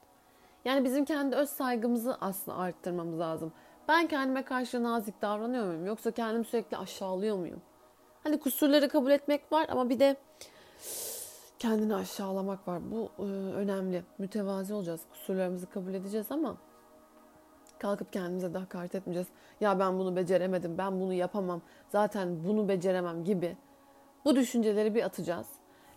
Yani 0.64 0.84
bizim 0.84 1.04
kendi 1.04 1.36
öz 1.36 1.48
saygımızı 1.48 2.16
aslında 2.20 2.58
arttırmamız 2.58 3.18
lazım. 3.18 3.52
Ben 3.88 4.06
kendime 4.06 4.44
karşı 4.44 4.82
nazik 4.82 5.22
davranıyor 5.22 5.66
muyum? 5.66 5.86
Yoksa 5.86 6.10
kendimi 6.10 6.44
sürekli 6.44 6.76
aşağılıyor 6.76 7.36
muyum? 7.36 7.62
Hani 8.24 8.40
kusurları 8.40 8.88
kabul 8.88 9.10
etmek 9.10 9.52
var 9.52 9.66
ama 9.70 9.88
bir 9.88 10.00
de 10.00 10.16
kendini 11.58 11.94
aşağılamak 11.94 12.68
var. 12.68 12.80
Bu 12.90 13.10
e, 13.18 13.22
önemli. 13.54 14.04
Mütevazi 14.18 14.74
olacağız. 14.74 15.00
Kusurlarımızı 15.10 15.66
kabul 15.66 15.94
edeceğiz 15.94 16.26
ama 16.30 16.56
kalkıp 17.78 18.12
kendimize 18.12 18.54
de 18.54 18.58
hakaret 18.58 18.94
etmeyeceğiz. 18.94 19.28
Ya 19.60 19.78
ben 19.78 19.98
bunu 19.98 20.16
beceremedim, 20.16 20.78
ben 20.78 21.00
bunu 21.00 21.14
yapamam, 21.14 21.62
zaten 21.88 22.44
bunu 22.44 22.68
beceremem 22.68 23.24
gibi. 23.24 23.56
Bu 24.24 24.36
düşünceleri 24.36 24.94
bir 24.94 25.02
atacağız. 25.02 25.46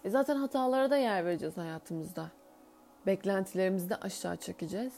E 0.04 0.10
zaten 0.10 0.36
hatalara 0.36 0.92
da 0.92 0.98
yer 0.98 1.26
vereceğiz 1.26 1.58
hayatımızda. 1.58 2.32
Beklentilerimizi 3.06 3.90
de 3.90 3.96
aşağı 3.96 4.38
çekeceğiz. 4.38 4.94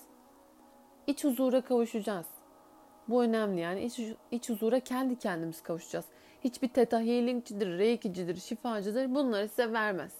İç 1.07 1.23
huzura 1.23 1.61
kavuşacağız. 1.61 2.25
Bu 3.07 3.23
önemli 3.23 3.61
yani 3.61 3.83
iç, 3.83 3.99
iç 4.31 4.49
huzura 4.49 4.79
kendi 4.79 5.19
kendimiz 5.19 5.63
kavuşacağız. 5.63 6.05
Hiçbir 6.43 6.67
teta 6.67 6.99
healingcidir, 6.99 7.77
reikicidir, 7.77 8.35
şifacıdır 8.35 9.15
bunları 9.15 9.47
size 9.47 9.73
vermez. 9.73 10.13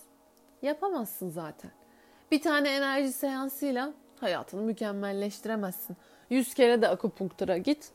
Yapamazsın 0.62 1.30
zaten. 1.30 1.72
Bir 2.32 2.42
tane 2.42 2.70
enerji 2.70 3.12
seansıyla 3.12 3.94
hayatını 4.20 4.62
mükemmelleştiremezsin. 4.62 5.98
Yüz 6.30 6.54
kere 6.54 6.82
de 6.82 6.88
akupunktura 6.88 7.58
git. 7.58 7.92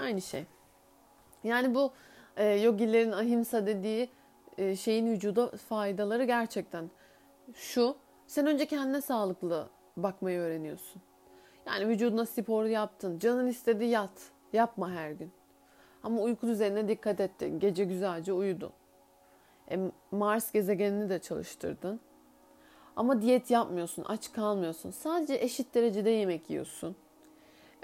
Aynı 0.00 0.22
şey. 0.22 0.44
Yani 1.44 1.74
bu 1.74 1.92
e, 2.36 2.44
yogilerin 2.46 3.12
ahimsa 3.12 3.66
dediği 3.66 4.10
e, 4.58 4.76
şeyin 4.76 5.06
vücuda 5.06 5.50
faydaları 5.50 6.24
gerçekten 6.24 6.90
şu. 7.54 7.96
Sen 8.28 8.46
önce 8.46 8.66
kendine 8.66 9.00
sağlıklı 9.00 9.68
bakmayı 9.96 10.38
öğreniyorsun. 10.40 11.02
Yani 11.66 11.88
vücuduna 11.88 12.26
spor 12.26 12.64
yaptın. 12.64 13.18
Canın 13.18 13.46
istedi 13.46 13.84
yat. 13.84 14.10
Yapma 14.52 14.90
her 14.90 15.10
gün. 15.10 15.30
Ama 16.02 16.20
uyku 16.22 16.46
düzenine 16.46 16.88
dikkat 16.88 17.20
ettin. 17.20 17.60
Gece 17.60 17.84
güzelce 17.84 18.32
uyudun. 18.32 18.70
E, 19.70 19.78
Mars 20.10 20.52
gezegenini 20.52 21.08
de 21.08 21.18
çalıştırdın. 21.18 22.00
Ama 22.96 23.22
diyet 23.22 23.50
yapmıyorsun, 23.50 24.04
aç 24.08 24.32
kalmıyorsun. 24.32 24.90
Sadece 24.90 25.34
eşit 25.34 25.74
derecede 25.74 26.10
yemek 26.10 26.50
yiyorsun. 26.50 26.96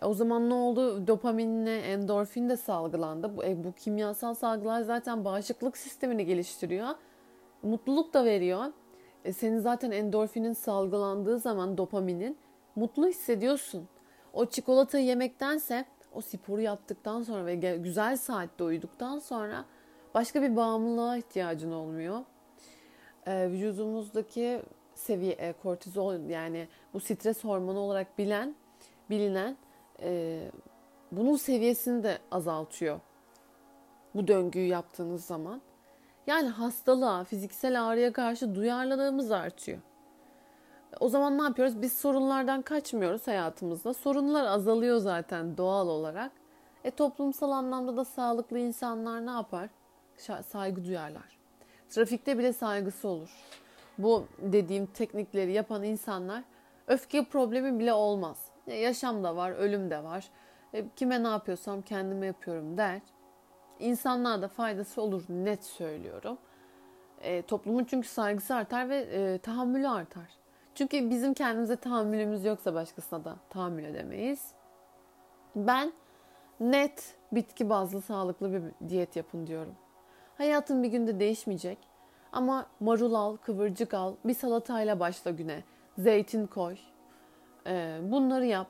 E, 0.02 0.04
o 0.04 0.14
zaman 0.14 0.50
ne 0.50 0.54
oldu? 0.54 1.06
Dopaminle 1.06 1.78
endorfin 1.78 2.48
de 2.48 2.56
salgılandı. 2.56 3.36
Bu, 3.36 3.44
e, 3.44 3.64
bu 3.64 3.72
kimyasal 3.72 4.34
salgılar 4.34 4.82
zaten 4.82 5.24
bağışıklık 5.24 5.76
sistemini 5.76 6.26
geliştiriyor. 6.26 6.88
Mutluluk 7.62 8.14
da 8.14 8.24
veriyor. 8.24 8.64
E, 9.24 9.32
senin 9.32 9.58
zaten 9.58 9.90
endorfinin 9.90 10.52
salgılandığı 10.52 11.38
zaman 11.38 11.78
dopaminin 11.78 12.38
mutlu 12.76 13.06
hissediyorsun. 13.06 13.88
O 14.32 14.46
çikolatayı 14.46 15.04
yemektense 15.04 15.84
o 16.12 16.20
sporu 16.20 16.60
yaptıktan 16.60 17.22
sonra 17.22 17.46
ve 17.46 17.54
güzel 17.76 18.16
saatte 18.16 18.64
uyuduktan 18.64 19.18
sonra 19.18 19.64
başka 20.14 20.42
bir 20.42 20.56
bağımlılığa 20.56 21.16
ihtiyacın 21.16 21.72
olmuyor. 21.72 22.20
Ee, 23.26 23.48
vücudumuzdaki 23.50 24.62
seviye 24.94 25.32
e, 25.32 25.52
kortizol 25.52 26.20
yani 26.20 26.68
bu 26.94 27.00
stres 27.00 27.44
hormonu 27.44 27.78
olarak 27.78 28.18
bilen 28.18 28.54
bilinen 29.10 29.56
e, 30.02 30.40
bunun 31.12 31.36
seviyesini 31.36 32.02
de 32.02 32.18
azaltıyor. 32.30 33.00
Bu 34.14 34.28
döngüyü 34.28 34.66
yaptığınız 34.66 35.24
zaman. 35.24 35.60
Yani 36.26 36.48
hastalığa, 36.48 37.24
fiziksel 37.24 37.84
ağrıya 37.84 38.12
karşı 38.12 38.54
duyarlılığımız 38.54 39.32
artıyor. 39.32 39.78
O 41.00 41.08
zaman 41.08 41.38
ne 41.38 41.42
yapıyoruz? 41.42 41.82
Biz 41.82 41.92
sorunlardan 41.92 42.62
kaçmıyoruz 42.62 43.26
hayatımızda. 43.26 43.94
Sorunlar 43.94 44.44
azalıyor 44.44 44.98
zaten 44.98 45.56
doğal 45.56 45.88
olarak. 45.88 46.32
E 46.84 46.90
toplumsal 46.90 47.50
anlamda 47.50 47.96
da 47.96 48.04
sağlıklı 48.04 48.58
insanlar 48.58 49.26
ne 49.26 49.30
yapar? 49.30 49.68
Saygı 50.46 50.84
duyarlar. 50.84 51.38
Trafikte 51.90 52.38
bile 52.38 52.52
saygısı 52.52 53.08
olur. 53.08 53.30
Bu 53.98 54.24
dediğim 54.38 54.86
teknikleri 54.86 55.52
yapan 55.52 55.82
insanlar 55.82 56.44
öfke 56.86 57.24
problemi 57.24 57.78
bile 57.78 57.92
olmaz. 57.92 58.38
E, 58.66 58.74
yaşam 58.74 59.24
da 59.24 59.36
var, 59.36 59.50
ölüm 59.50 59.90
de 59.90 60.04
var. 60.04 60.28
E, 60.72 60.84
kime 60.96 61.22
ne 61.22 61.28
yapıyorsam 61.28 61.82
kendime 61.82 62.26
yapıyorum 62.26 62.76
der. 62.78 63.00
İnsanlığa 63.80 64.42
da 64.42 64.48
faydası 64.48 65.02
olur 65.02 65.24
net 65.28 65.64
söylüyorum. 65.64 66.38
E, 67.20 67.42
toplumun 67.42 67.84
çünkü 67.84 68.08
saygısı 68.08 68.54
artar 68.54 68.88
ve 68.88 68.96
e, 68.96 69.38
tahammülü 69.38 69.88
artar. 69.88 70.30
Çünkü 70.74 71.10
bizim 71.10 71.34
kendimize 71.34 71.76
tahammülümüz 71.76 72.44
yoksa 72.44 72.74
başkasına 72.74 73.24
da 73.24 73.36
tahammül 73.50 73.84
edemeyiz. 73.84 74.52
Ben 75.56 75.92
net 76.60 77.16
bitki 77.32 77.70
bazlı 77.70 78.02
sağlıklı 78.02 78.52
bir 78.52 78.88
diyet 78.88 79.16
yapın 79.16 79.46
diyorum. 79.46 79.74
Hayatın 80.38 80.82
bir 80.82 80.88
günde 80.88 81.20
değişmeyecek. 81.20 81.78
Ama 82.32 82.66
marul 82.80 83.14
al, 83.14 83.36
kıvırcık 83.36 83.94
al, 83.94 84.14
bir 84.24 84.34
salatayla 84.34 85.00
başla 85.00 85.30
güne. 85.30 85.62
Zeytin 85.98 86.46
koy. 86.46 86.76
Ee, 87.66 87.98
bunları 88.02 88.44
yap. 88.44 88.66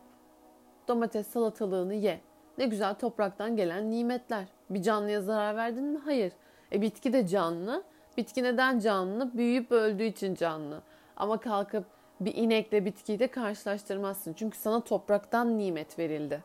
Domates 0.88 1.26
salatalığını 1.26 1.94
ye. 1.94 2.20
Ne 2.58 2.66
güzel 2.66 2.94
topraktan 2.94 3.56
gelen 3.56 3.90
nimetler. 3.90 4.44
Bir 4.70 4.82
canlıya 4.82 5.20
zarar 5.20 5.56
verdin 5.56 5.84
mi? 5.84 5.98
Hayır. 6.04 6.32
E 6.72 6.82
bitki 6.82 7.12
de 7.12 7.26
canlı. 7.26 7.84
Bitki 8.16 8.42
neden 8.42 8.78
canlı? 8.78 9.36
Büyüyüp 9.36 9.72
öldüğü 9.72 10.04
için 10.04 10.34
canlı. 10.34 10.82
Ama 11.16 11.40
kalkıp 11.40 11.84
bir 12.20 12.34
inekle 12.34 12.84
bitkiyi 12.84 13.18
de 13.18 13.28
karşılaştırmazsın. 13.28 14.32
Çünkü 14.32 14.58
sana 14.58 14.80
topraktan 14.84 15.58
nimet 15.58 15.98
verildi. 15.98 16.42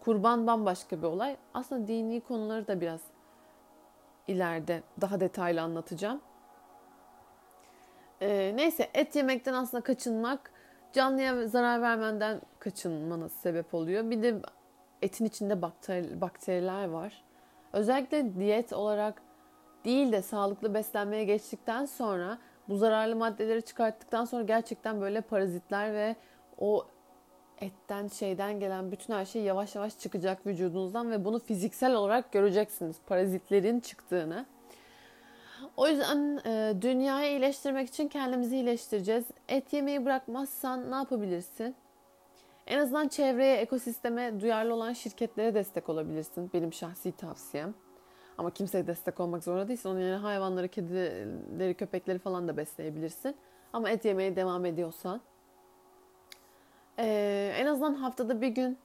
Kurban 0.00 0.46
bambaşka 0.46 0.98
bir 0.98 1.06
olay. 1.06 1.36
Aslında 1.54 1.88
dini 1.88 2.20
konuları 2.20 2.66
da 2.66 2.80
biraz 2.80 3.00
ileride 4.28 4.82
daha 5.00 5.20
detaylı 5.20 5.62
anlatacağım. 5.62 6.20
Ee, 8.20 8.52
neyse 8.56 8.90
et 8.94 9.16
yemekten 9.16 9.54
aslında 9.54 9.82
kaçınmak 9.82 10.52
canlıya 10.92 11.48
zarar 11.48 11.82
vermenden 11.82 12.40
kaçınmanız 12.58 13.32
sebep 13.32 13.74
oluyor. 13.74 14.10
Bir 14.10 14.22
de 14.22 14.42
etin 15.02 15.24
içinde 15.24 15.62
bakteri, 15.62 16.20
bakteriler 16.20 16.88
var. 16.88 17.24
Özellikle 17.72 18.34
diyet 18.34 18.72
olarak 18.72 19.22
değil 19.84 20.12
de 20.12 20.22
sağlıklı 20.22 20.74
beslenmeye 20.74 21.24
geçtikten 21.24 21.84
sonra 21.86 22.38
bu 22.68 22.76
zararlı 22.76 23.16
maddeleri 23.16 23.62
çıkarttıktan 23.62 24.24
sonra 24.24 24.42
gerçekten 24.42 25.00
böyle 25.00 25.20
parazitler 25.20 25.92
ve 25.92 26.16
o 26.58 26.86
etten 27.60 28.08
şeyden 28.08 28.60
gelen 28.60 28.92
bütün 28.92 29.14
her 29.14 29.24
şey 29.24 29.42
yavaş 29.42 29.74
yavaş 29.74 29.98
çıkacak 29.98 30.46
vücudunuzdan 30.46 31.10
ve 31.10 31.24
bunu 31.24 31.38
fiziksel 31.38 31.94
olarak 31.94 32.32
göreceksiniz 32.32 32.96
parazitlerin 33.06 33.80
çıktığını. 33.80 34.46
O 35.76 35.88
yüzden 35.88 36.40
e, 36.46 36.82
dünyayı 36.82 37.30
iyileştirmek 37.30 37.88
için 37.88 38.08
kendimizi 38.08 38.56
iyileştireceğiz. 38.56 39.24
Et 39.48 39.72
yemeyi 39.72 40.04
bırakmazsan 40.04 40.90
ne 40.90 40.94
yapabilirsin? 40.94 41.74
En 42.68 42.78
azından 42.78 43.08
çevreye, 43.08 43.56
ekosisteme 43.56 44.40
duyarlı 44.40 44.74
olan 44.74 44.92
şirketlere 44.92 45.54
destek 45.54 45.88
olabilirsin. 45.88 46.50
Benim 46.54 46.72
şahsi 46.72 47.12
tavsiyem. 47.12 47.74
Ama 48.38 48.50
kimseye 48.50 48.86
destek 48.86 49.20
olmak 49.20 49.44
zorunda 49.44 49.68
değilsin. 49.68 49.88
Onun 49.88 50.00
yerine 50.00 50.16
hayvanları, 50.16 50.68
kedileri, 50.68 51.74
köpekleri 51.74 52.18
falan 52.18 52.48
da 52.48 52.56
besleyebilirsin. 52.56 53.36
Ama 53.72 53.90
et 53.90 54.04
yemeye 54.04 54.36
devam 54.36 54.64
ediyorsan. 54.64 55.20
Ee, 56.98 57.52
en 57.56 57.66
azından 57.66 57.94
haftada 57.94 58.40
bir 58.40 58.48
gün 58.48 58.78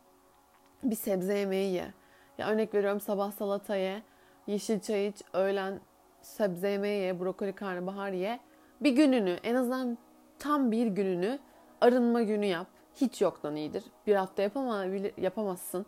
bir 0.83 0.95
sebze 0.95 1.37
yemeği 1.37 1.73
ye. 1.73 1.93
Ya 2.37 2.49
örnek 2.49 2.73
veriyorum 2.73 2.99
sabah 2.99 3.31
salata 3.31 3.75
ye, 3.75 4.03
yeşil 4.47 4.79
çay 4.79 5.07
iç, 5.07 5.21
öğlen 5.33 5.79
sebze 6.21 6.69
yemeği 6.69 7.01
ye, 7.01 7.19
brokoli, 7.19 7.53
karnabahar 7.53 8.11
ye. 8.11 8.39
Bir 8.81 8.91
gününü, 8.91 9.37
en 9.43 9.55
azından 9.55 9.97
tam 10.39 10.71
bir 10.71 10.87
gününü 10.87 11.39
arınma 11.81 12.21
günü 12.21 12.45
yap. 12.45 12.67
Hiç 12.95 13.21
yoktan 13.21 13.55
iyidir. 13.55 13.83
Bir 14.07 14.15
hafta 14.15 14.41
yapama, 14.41 14.85
yapamazsın 15.17 15.85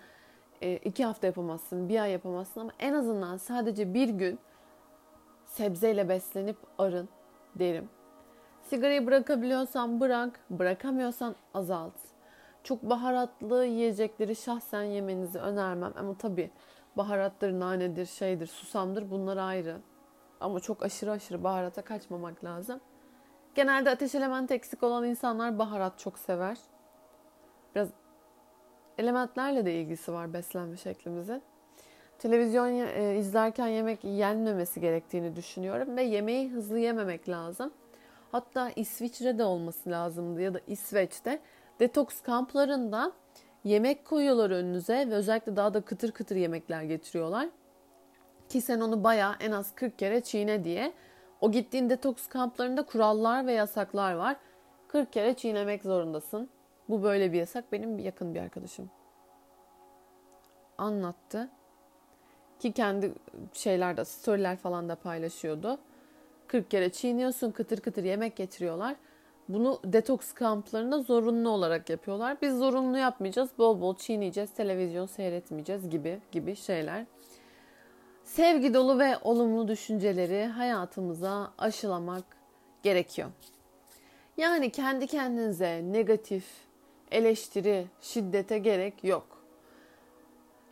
e, 0.61 0.73
iki 0.73 1.05
hafta 1.05 1.27
yapamazsın, 1.27 1.89
bir 1.89 1.99
ay 1.99 2.11
yapamazsın 2.11 2.61
ama 2.61 2.71
en 2.79 2.93
azından 2.93 3.37
sadece 3.37 3.93
bir 3.93 4.09
gün 4.09 4.39
sebzeyle 5.45 6.09
beslenip 6.09 6.57
arın 6.77 7.09
derim. 7.55 7.89
Sigarayı 8.61 9.07
bırakabiliyorsan 9.07 9.99
bırak, 9.99 10.39
bırakamıyorsan 10.49 11.35
azalt. 11.53 11.93
Çok 12.63 12.83
baharatlı 12.83 13.65
yiyecekleri 13.65 14.35
şahsen 14.35 14.83
yemenizi 14.83 15.39
önermem 15.39 15.93
ama 15.97 16.17
tabii 16.17 16.51
Baharattır, 16.97 17.59
nanedir, 17.59 18.05
şeydir, 18.05 18.47
susamdır 18.47 19.11
bunlar 19.11 19.37
ayrı. 19.37 19.77
Ama 20.39 20.59
çok 20.59 20.83
aşırı 20.83 21.11
aşırı 21.11 21.43
baharata 21.43 21.81
kaçmamak 21.81 22.43
lazım. 22.43 22.79
Genelde 23.55 23.89
ateş 23.89 24.15
elementi 24.15 24.53
eksik 24.53 24.83
olan 24.83 25.05
insanlar 25.05 25.59
baharat 25.59 25.99
çok 25.99 26.19
sever. 26.19 26.57
Biraz 27.75 27.89
elementlerle 28.97 29.65
de 29.65 29.73
ilgisi 29.73 30.13
var 30.13 30.33
beslenme 30.33 30.77
şeklimizin. 30.77 31.41
Televizyon 32.19 32.67
e, 32.69 33.17
izlerken 33.17 33.67
yemek 33.67 34.03
yenmemesi 34.03 34.81
gerektiğini 34.81 35.35
düşünüyorum 35.35 35.97
ve 35.97 36.03
yemeği 36.03 36.49
hızlı 36.49 36.79
yememek 36.79 37.29
lazım. 37.29 37.73
Hatta 38.31 38.69
İsviçre'de 38.75 39.43
olması 39.43 39.89
lazımdı 39.89 40.41
ya 40.41 40.53
da 40.53 40.59
İsveç'te 40.67 41.39
detoks 41.79 42.21
kamplarında 42.21 43.11
yemek 43.63 44.05
koyuyorlar 44.05 44.49
önünüze 44.49 45.09
ve 45.09 45.13
özellikle 45.13 45.55
daha 45.55 45.73
da 45.73 45.81
kıtır 45.81 46.11
kıtır 46.11 46.35
yemekler 46.35 46.83
getiriyorlar. 46.83 47.49
Ki 48.49 48.61
sen 48.61 48.79
onu 48.79 49.03
bayağı 49.03 49.35
en 49.39 49.51
az 49.51 49.75
40 49.75 49.99
kere 49.99 50.21
çiğne 50.21 50.63
diye. 50.63 50.93
O 51.41 51.51
gittiğin 51.51 51.89
detoks 51.89 52.27
kamplarında 52.27 52.85
kurallar 52.85 53.47
ve 53.47 53.53
yasaklar 53.53 54.13
var. 54.13 54.35
40 54.87 55.13
kere 55.13 55.33
çiğnemek 55.33 55.83
zorundasın. 55.83 56.49
Bu 56.89 57.03
böyle 57.03 57.33
bir 57.33 57.37
yasak. 57.37 57.71
Benim 57.71 57.99
yakın 57.99 58.35
bir 58.35 58.39
arkadaşım 58.39 58.89
anlattı. 60.77 61.49
Ki 62.59 62.71
kendi 62.71 63.13
şeylerde, 63.53 64.05
storyler 64.05 64.57
falan 64.57 64.89
da 64.89 64.95
paylaşıyordu. 64.95 65.77
40 66.47 66.71
kere 66.71 66.91
çiğniyorsun, 66.91 67.51
kıtır 67.51 67.79
kıtır 67.79 68.03
yemek 68.03 68.35
getiriyorlar. 68.35 68.95
Bunu 69.49 69.79
detoks 69.83 70.33
kamplarında 70.33 70.99
zorunlu 70.99 71.49
olarak 71.49 71.89
yapıyorlar. 71.89 72.37
Biz 72.41 72.57
zorunlu 72.57 72.97
yapmayacağız. 72.97 73.49
Bol 73.57 73.81
bol 73.81 73.95
çiğneyeceğiz, 73.95 74.53
televizyon 74.53 75.05
seyretmeyeceğiz 75.05 75.89
gibi 75.89 76.19
gibi 76.31 76.55
şeyler. 76.55 77.05
Sevgi 78.23 78.73
dolu 78.73 78.99
ve 78.99 79.17
olumlu 79.23 79.67
düşünceleri 79.67 80.45
hayatımıza 80.45 81.51
aşılamak 81.57 82.23
gerekiyor. 82.83 83.29
Yani 84.37 84.69
kendi 84.69 85.07
kendinize 85.07 85.81
negatif, 85.83 86.45
eleştiri, 87.11 87.87
şiddete 88.01 88.57
gerek 88.57 89.03
yok. 89.03 89.45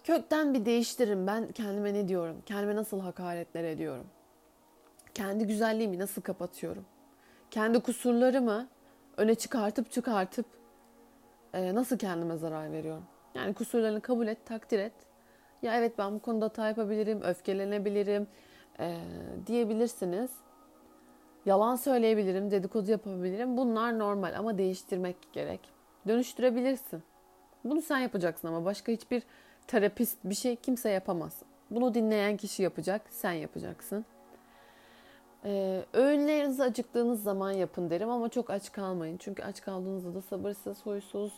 Kökten 0.04 0.54
bir 0.54 0.66
değiştirin 0.66 1.28
ben 1.28 1.52
kendime 1.52 1.94
ne 1.94 2.08
diyorum? 2.08 2.42
Kendime 2.46 2.76
nasıl 2.76 3.00
hakaretler 3.00 3.64
ediyorum? 3.64 4.06
Kendi 5.14 5.48
güzelliğimi 5.48 6.00
nasıl 6.00 6.22
kapatıyorum? 6.22 6.86
Kendi 7.52 7.80
kusurlarımı 7.80 8.68
öne 9.18 9.36
çıkartıp 9.36 9.92
çıkartıp 9.92 10.46
e, 11.54 11.76
nasıl 11.76 11.98
kendime 11.98 12.38
zarar 12.38 12.72
veriyorum? 12.72 13.04
Yani 13.36 13.54
kusurlarını 13.54 14.02
kabul 14.02 14.28
et, 14.28 14.46
takdir 14.46 14.80
et. 14.80 14.94
Ya 15.62 15.78
evet 15.78 15.98
ben 15.98 16.16
bu 16.16 16.20
konuda 16.20 16.46
hata 16.46 16.68
yapabilirim, 16.68 17.22
öfkelenebilirim 17.22 18.28
e, 18.80 18.98
diyebilirsiniz. 19.48 20.32
Yalan 21.46 21.76
söyleyebilirim, 21.76 22.52
dedikodu 22.52 22.92
yapabilirim. 22.92 23.58
Bunlar 23.58 24.00
normal 24.00 24.38
ama 24.38 24.58
değiştirmek 24.58 25.16
gerek. 25.34 25.73
Dönüştürebilirsin. 26.08 27.04
Bunu 27.64 27.82
sen 27.82 28.00
yapacaksın 28.00 28.48
ama 28.48 28.66
başka 28.66 28.92
hiçbir 28.92 29.24
terapist 29.68 30.18
bir 30.24 30.36
şey 30.36 30.56
kimse 30.56 30.90
yapamaz. 30.90 31.42
Bunu 31.72 31.94
dinleyen 31.94 32.38
kişi 32.38 32.64
yapacak, 32.64 33.02
sen 33.10 33.32
yapacaksın. 33.32 34.06
Ee, 35.46 35.86
öğünlerinizi 35.94 36.64
acıktığınız 36.64 37.24
zaman 37.24 37.52
yapın 37.52 37.90
derim 37.90 38.10
ama 38.10 38.30
çok 38.30 38.50
aç 38.50 38.72
kalmayın. 38.72 39.18
Çünkü 39.18 39.44
aç 39.44 39.62
kaldığınızda 39.62 40.16
da 40.16 40.22
sabırsız, 40.22 40.86
huysuz, 40.86 41.34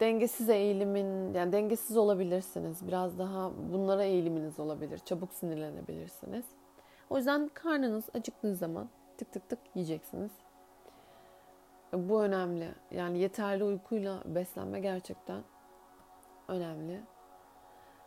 dengesiz 0.00 0.48
eğilimin, 0.48 1.34
yani 1.34 1.52
dengesiz 1.52 1.96
olabilirsiniz. 1.96 2.88
Biraz 2.88 3.18
daha 3.18 3.50
bunlara 3.72 4.04
eğiliminiz 4.04 4.60
olabilir. 4.60 4.98
Çabuk 4.98 5.32
sinirlenebilirsiniz. 5.32 6.44
O 7.10 7.16
yüzden 7.16 7.50
karnınız 7.54 8.04
acıktığı 8.14 8.54
zaman 8.54 8.88
tık 9.18 9.32
tık 9.32 9.48
tık 9.48 9.58
yiyeceksiniz. 9.74 10.30
Bu 11.94 12.22
önemli. 12.22 12.68
Yani 12.90 13.18
yeterli 13.18 13.64
uykuyla 13.64 14.22
beslenme 14.24 14.80
gerçekten 14.80 15.42
önemli. 16.48 17.00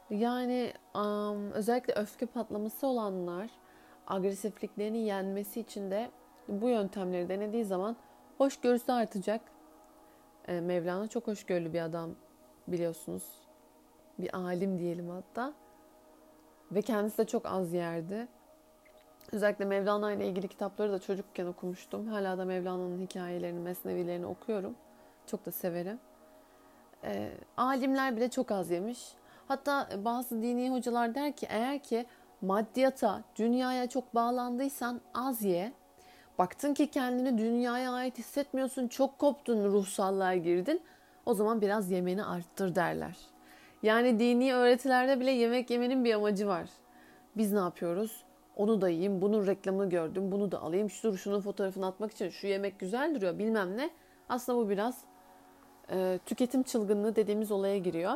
Yani 0.09 0.73
um, 0.95 1.51
özellikle 1.51 1.93
öfke 1.93 2.25
patlaması 2.25 2.87
olanlar 2.87 3.49
agresifliklerini 4.07 4.97
yenmesi 4.97 5.59
için 5.59 5.91
de 5.91 6.11
bu 6.47 6.69
yöntemleri 6.69 7.29
denediği 7.29 7.65
zaman 7.65 7.95
hoşgörüsü 8.37 8.91
artacak. 8.91 9.41
E, 10.47 10.61
Mevlana 10.61 11.07
çok 11.07 11.27
hoşgörülü 11.27 11.73
bir 11.73 11.81
adam 11.81 12.09
biliyorsunuz. 12.67 13.23
Bir 14.19 14.35
alim 14.35 14.79
diyelim 14.79 15.09
hatta. 15.09 15.53
Ve 16.71 16.81
kendisi 16.81 17.17
de 17.17 17.25
çok 17.25 17.45
az 17.45 17.73
yerdi. 17.73 18.27
Özellikle 19.31 19.65
Mevlana 19.65 20.11
ile 20.11 20.27
ilgili 20.27 20.47
kitapları 20.47 20.91
da 20.91 20.99
çocukken 20.99 21.45
okumuştum. 21.45 22.07
Hala 22.07 22.37
da 22.37 22.45
Mevlana'nın 22.45 23.01
hikayelerini, 23.01 23.59
mesnevilerini 23.59 24.25
okuyorum. 24.25 24.75
Çok 25.25 25.45
da 25.45 25.51
severim. 25.51 25.99
E, 27.03 27.31
alimler 27.57 28.15
bile 28.15 28.29
çok 28.29 28.51
az 28.51 28.71
yemiş. 28.71 28.99
Hatta 29.47 29.89
bazı 30.05 30.41
dini 30.41 30.71
hocalar 30.71 31.15
der 31.15 31.31
ki 31.31 31.47
eğer 31.49 31.79
ki 31.79 32.05
maddiyata, 32.41 33.23
dünyaya 33.35 33.89
çok 33.89 34.15
bağlandıysan 34.15 35.01
az 35.13 35.41
ye. 35.41 35.73
Baktın 36.37 36.73
ki 36.73 36.91
kendini 36.91 37.37
dünyaya 37.37 37.91
ait 37.91 38.17
hissetmiyorsun, 38.17 38.87
çok 38.87 39.19
koptun, 39.19 39.63
ruhsallığa 39.71 40.35
girdin. 40.35 40.81
O 41.25 41.33
zaman 41.33 41.61
biraz 41.61 41.91
yemeni 41.91 42.25
arttır 42.25 42.75
derler. 42.75 43.17
Yani 43.83 44.19
dini 44.19 44.53
öğretilerde 44.53 45.19
bile 45.19 45.31
yemek 45.31 45.69
yemenin 45.69 46.05
bir 46.05 46.13
amacı 46.13 46.47
var. 46.47 46.69
Biz 47.37 47.53
ne 47.53 47.59
yapıyoruz? 47.59 48.26
Onu 48.57 48.81
da 48.81 48.89
yiyeyim, 48.89 49.21
bunun 49.21 49.47
reklamını 49.47 49.89
gördüm, 49.89 50.31
bunu 50.31 50.51
da 50.51 50.61
alayım. 50.61 50.89
Şu 50.89 51.17
şunun 51.17 51.41
fotoğrafını 51.41 51.87
atmak 51.87 52.11
için 52.11 52.29
şu 52.29 52.47
yemek 52.47 52.79
güzel 52.79 53.15
duruyor 53.15 53.39
bilmem 53.39 53.77
ne. 53.77 53.89
Aslında 54.29 54.57
bu 54.57 54.69
biraz 54.69 55.01
e, 55.91 56.19
tüketim 56.25 56.63
çılgınlığı 56.63 57.15
dediğimiz 57.15 57.51
olaya 57.51 57.77
giriyor 57.77 58.13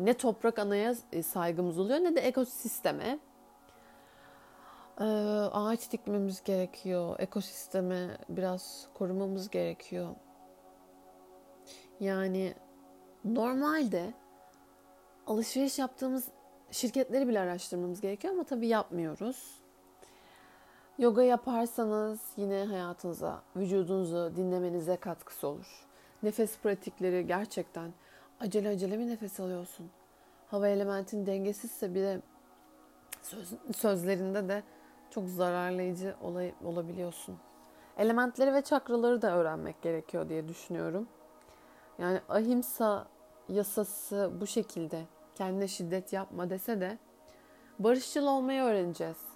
ne 0.00 0.14
toprak 0.14 0.58
anaya 0.58 0.94
e, 1.12 1.22
saygımız 1.22 1.78
oluyor 1.78 1.98
ne 1.98 2.16
de 2.16 2.20
ekosisteme. 2.20 3.18
Ee, 5.00 5.04
ağaç 5.52 5.92
dikmemiz 5.92 6.44
gerekiyor. 6.44 7.16
Ekosistemi 7.18 8.16
biraz 8.28 8.88
korumamız 8.94 9.50
gerekiyor. 9.50 10.14
Yani 12.00 12.54
normalde 13.24 14.14
alışveriş 15.26 15.78
yaptığımız 15.78 16.28
şirketleri 16.70 17.28
bile 17.28 17.40
araştırmamız 17.40 18.00
gerekiyor 18.00 18.34
ama 18.34 18.44
tabii 18.44 18.68
yapmıyoruz. 18.68 19.59
Yoga 21.00 21.22
yaparsanız 21.22 22.20
yine 22.36 22.64
hayatınıza, 22.64 23.42
vücudunuzu 23.56 24.32
dinlemenize 24.36 24.96
katkısı 24.96 25.48
olur. 25.48 25.86
Nefes 26.22 26.58
pratikleri 26.58 27.26
gerçekten 27.26 27.92
acele 28.40 28.68
acele 28.68 28.96
mi 28.96 29.06
nefes 29.08 29.40
alıyorsun? 29.40 29.90
Hava 30.50 30.68
elementin 30.68 31.26
dengesizse 31.26 31.94
bile 31.94 32.20
söz, 33.22 33.54
sözlerinde 33.76 34.48
de 34.48 34.62
çok 35.10 35.28
zararlayıcı 35.28 36.14
olay, 36.22 36.54
olabiliyorsun. 36.64 37.38
Elementleri 37.98 38.54
ve 38.54 38.62
çakraları 38.62 39.22
da 39.22 39.36
öğrenmek 39.36 39.82
gerekiyor 39.82 40.28
diye 40.28 40.48
düşünüyorum. 40.48 41.08
Yani 41.98 42.20
ahimsa 42.28 43.06
yasası 43.48 44.30
bu 44.40 44.46
şekilde 44.46 45.02
kendine 45.34 45.68
şiddet 45.68 46.12
yapma 46.12 46.50
dese 46.50 46.80
de 46.80 46.98
barışçıl 47.78 48.26
olmayı 48.26 48.62
öğreneceğiz. 48.62 49.29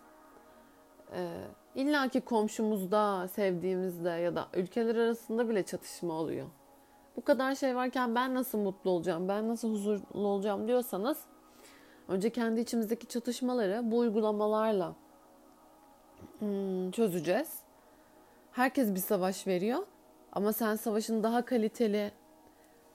Ee, 1.14 1.28
İlla 1.74 2.08
ki 2.08 2.20
komşumuzda, 2.20 3.28
sevdiğimizde 3.28 4.10
ya 4.10 4.34
da 4.34 4.48
ülkeler 4.54 4.96
arasında 4.96 5.48
bile 5.48 5.62
çatışma 5.62 6.14
oluyor 6.14 6.46
bu 7.16 7.24
kadar 7.24 7.54
şey 7.54 7.76
varken 7.76 8.14
ben 8.14 8.34
nasıl 8.34 8.58
mutlu 8.58 8.90
olacağım, 8.90 9.28
ben 9.28 9.48
nasıl 9.48 9.70
huzurlu 9.72 10.26
olacağım 10.26 10.68
diyorsanız 10.68 11.18
önce 12.08 12.30
kendi 12.30 12.60
içimizdeki 12.60 13.06
çatışmaları 13.06 13.80
bu 13.90 13.98
uygulamalarla 13.98 14.94
hmm, 16.38 16.90
çözeceğiz. 16.90 17.58
Herkes 18.52 18.94
bir 18.94 19.00
savaş 19.00 19.46
veriyor 19.46 19.86
ama 20.32 20.52
sen 20.52 20.76
savaşını 20.76 21.22
daha 21.22 21.44
kaliteli, 21.44 22.12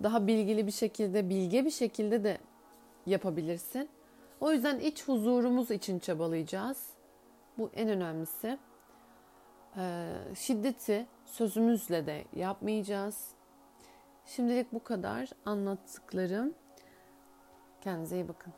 daha 0.04 0.28
bilgili 0.28 0.68
bir 0.68 0.72
şekilde, 0.72 1.30
bilge 1.30 1.66
bir 1.66 1.72
şekilde 1.72 2.24
de 2.24 2.38
yapabilirsin. 3.06 3.90
O 4.40 4.52
yüzden 4.52 4.80
iç 4.80 5.08
huzurumuz 5.08 5.72
için 5.72 6.00
çabalayacağız. 6.00 6.88
Bu 7.60 7.70
en 7.74 7.90
önemlisi. 7.90 8.58
Ee, 9.78 10.12
şiddeti 10.36 11.08
sözümüzle 11.26 12.06
de 12.06 12.26
yapmayacağız. 12.36 13.32
Şimdilik 14.26 14.74
bu 14.74 14.84
kadar 14.84 15.30
anlattıklarım. 15.46 16.54
Kendinize 17.82 18.16
iyi 18.16 18.28
bakın. 18.28 18.54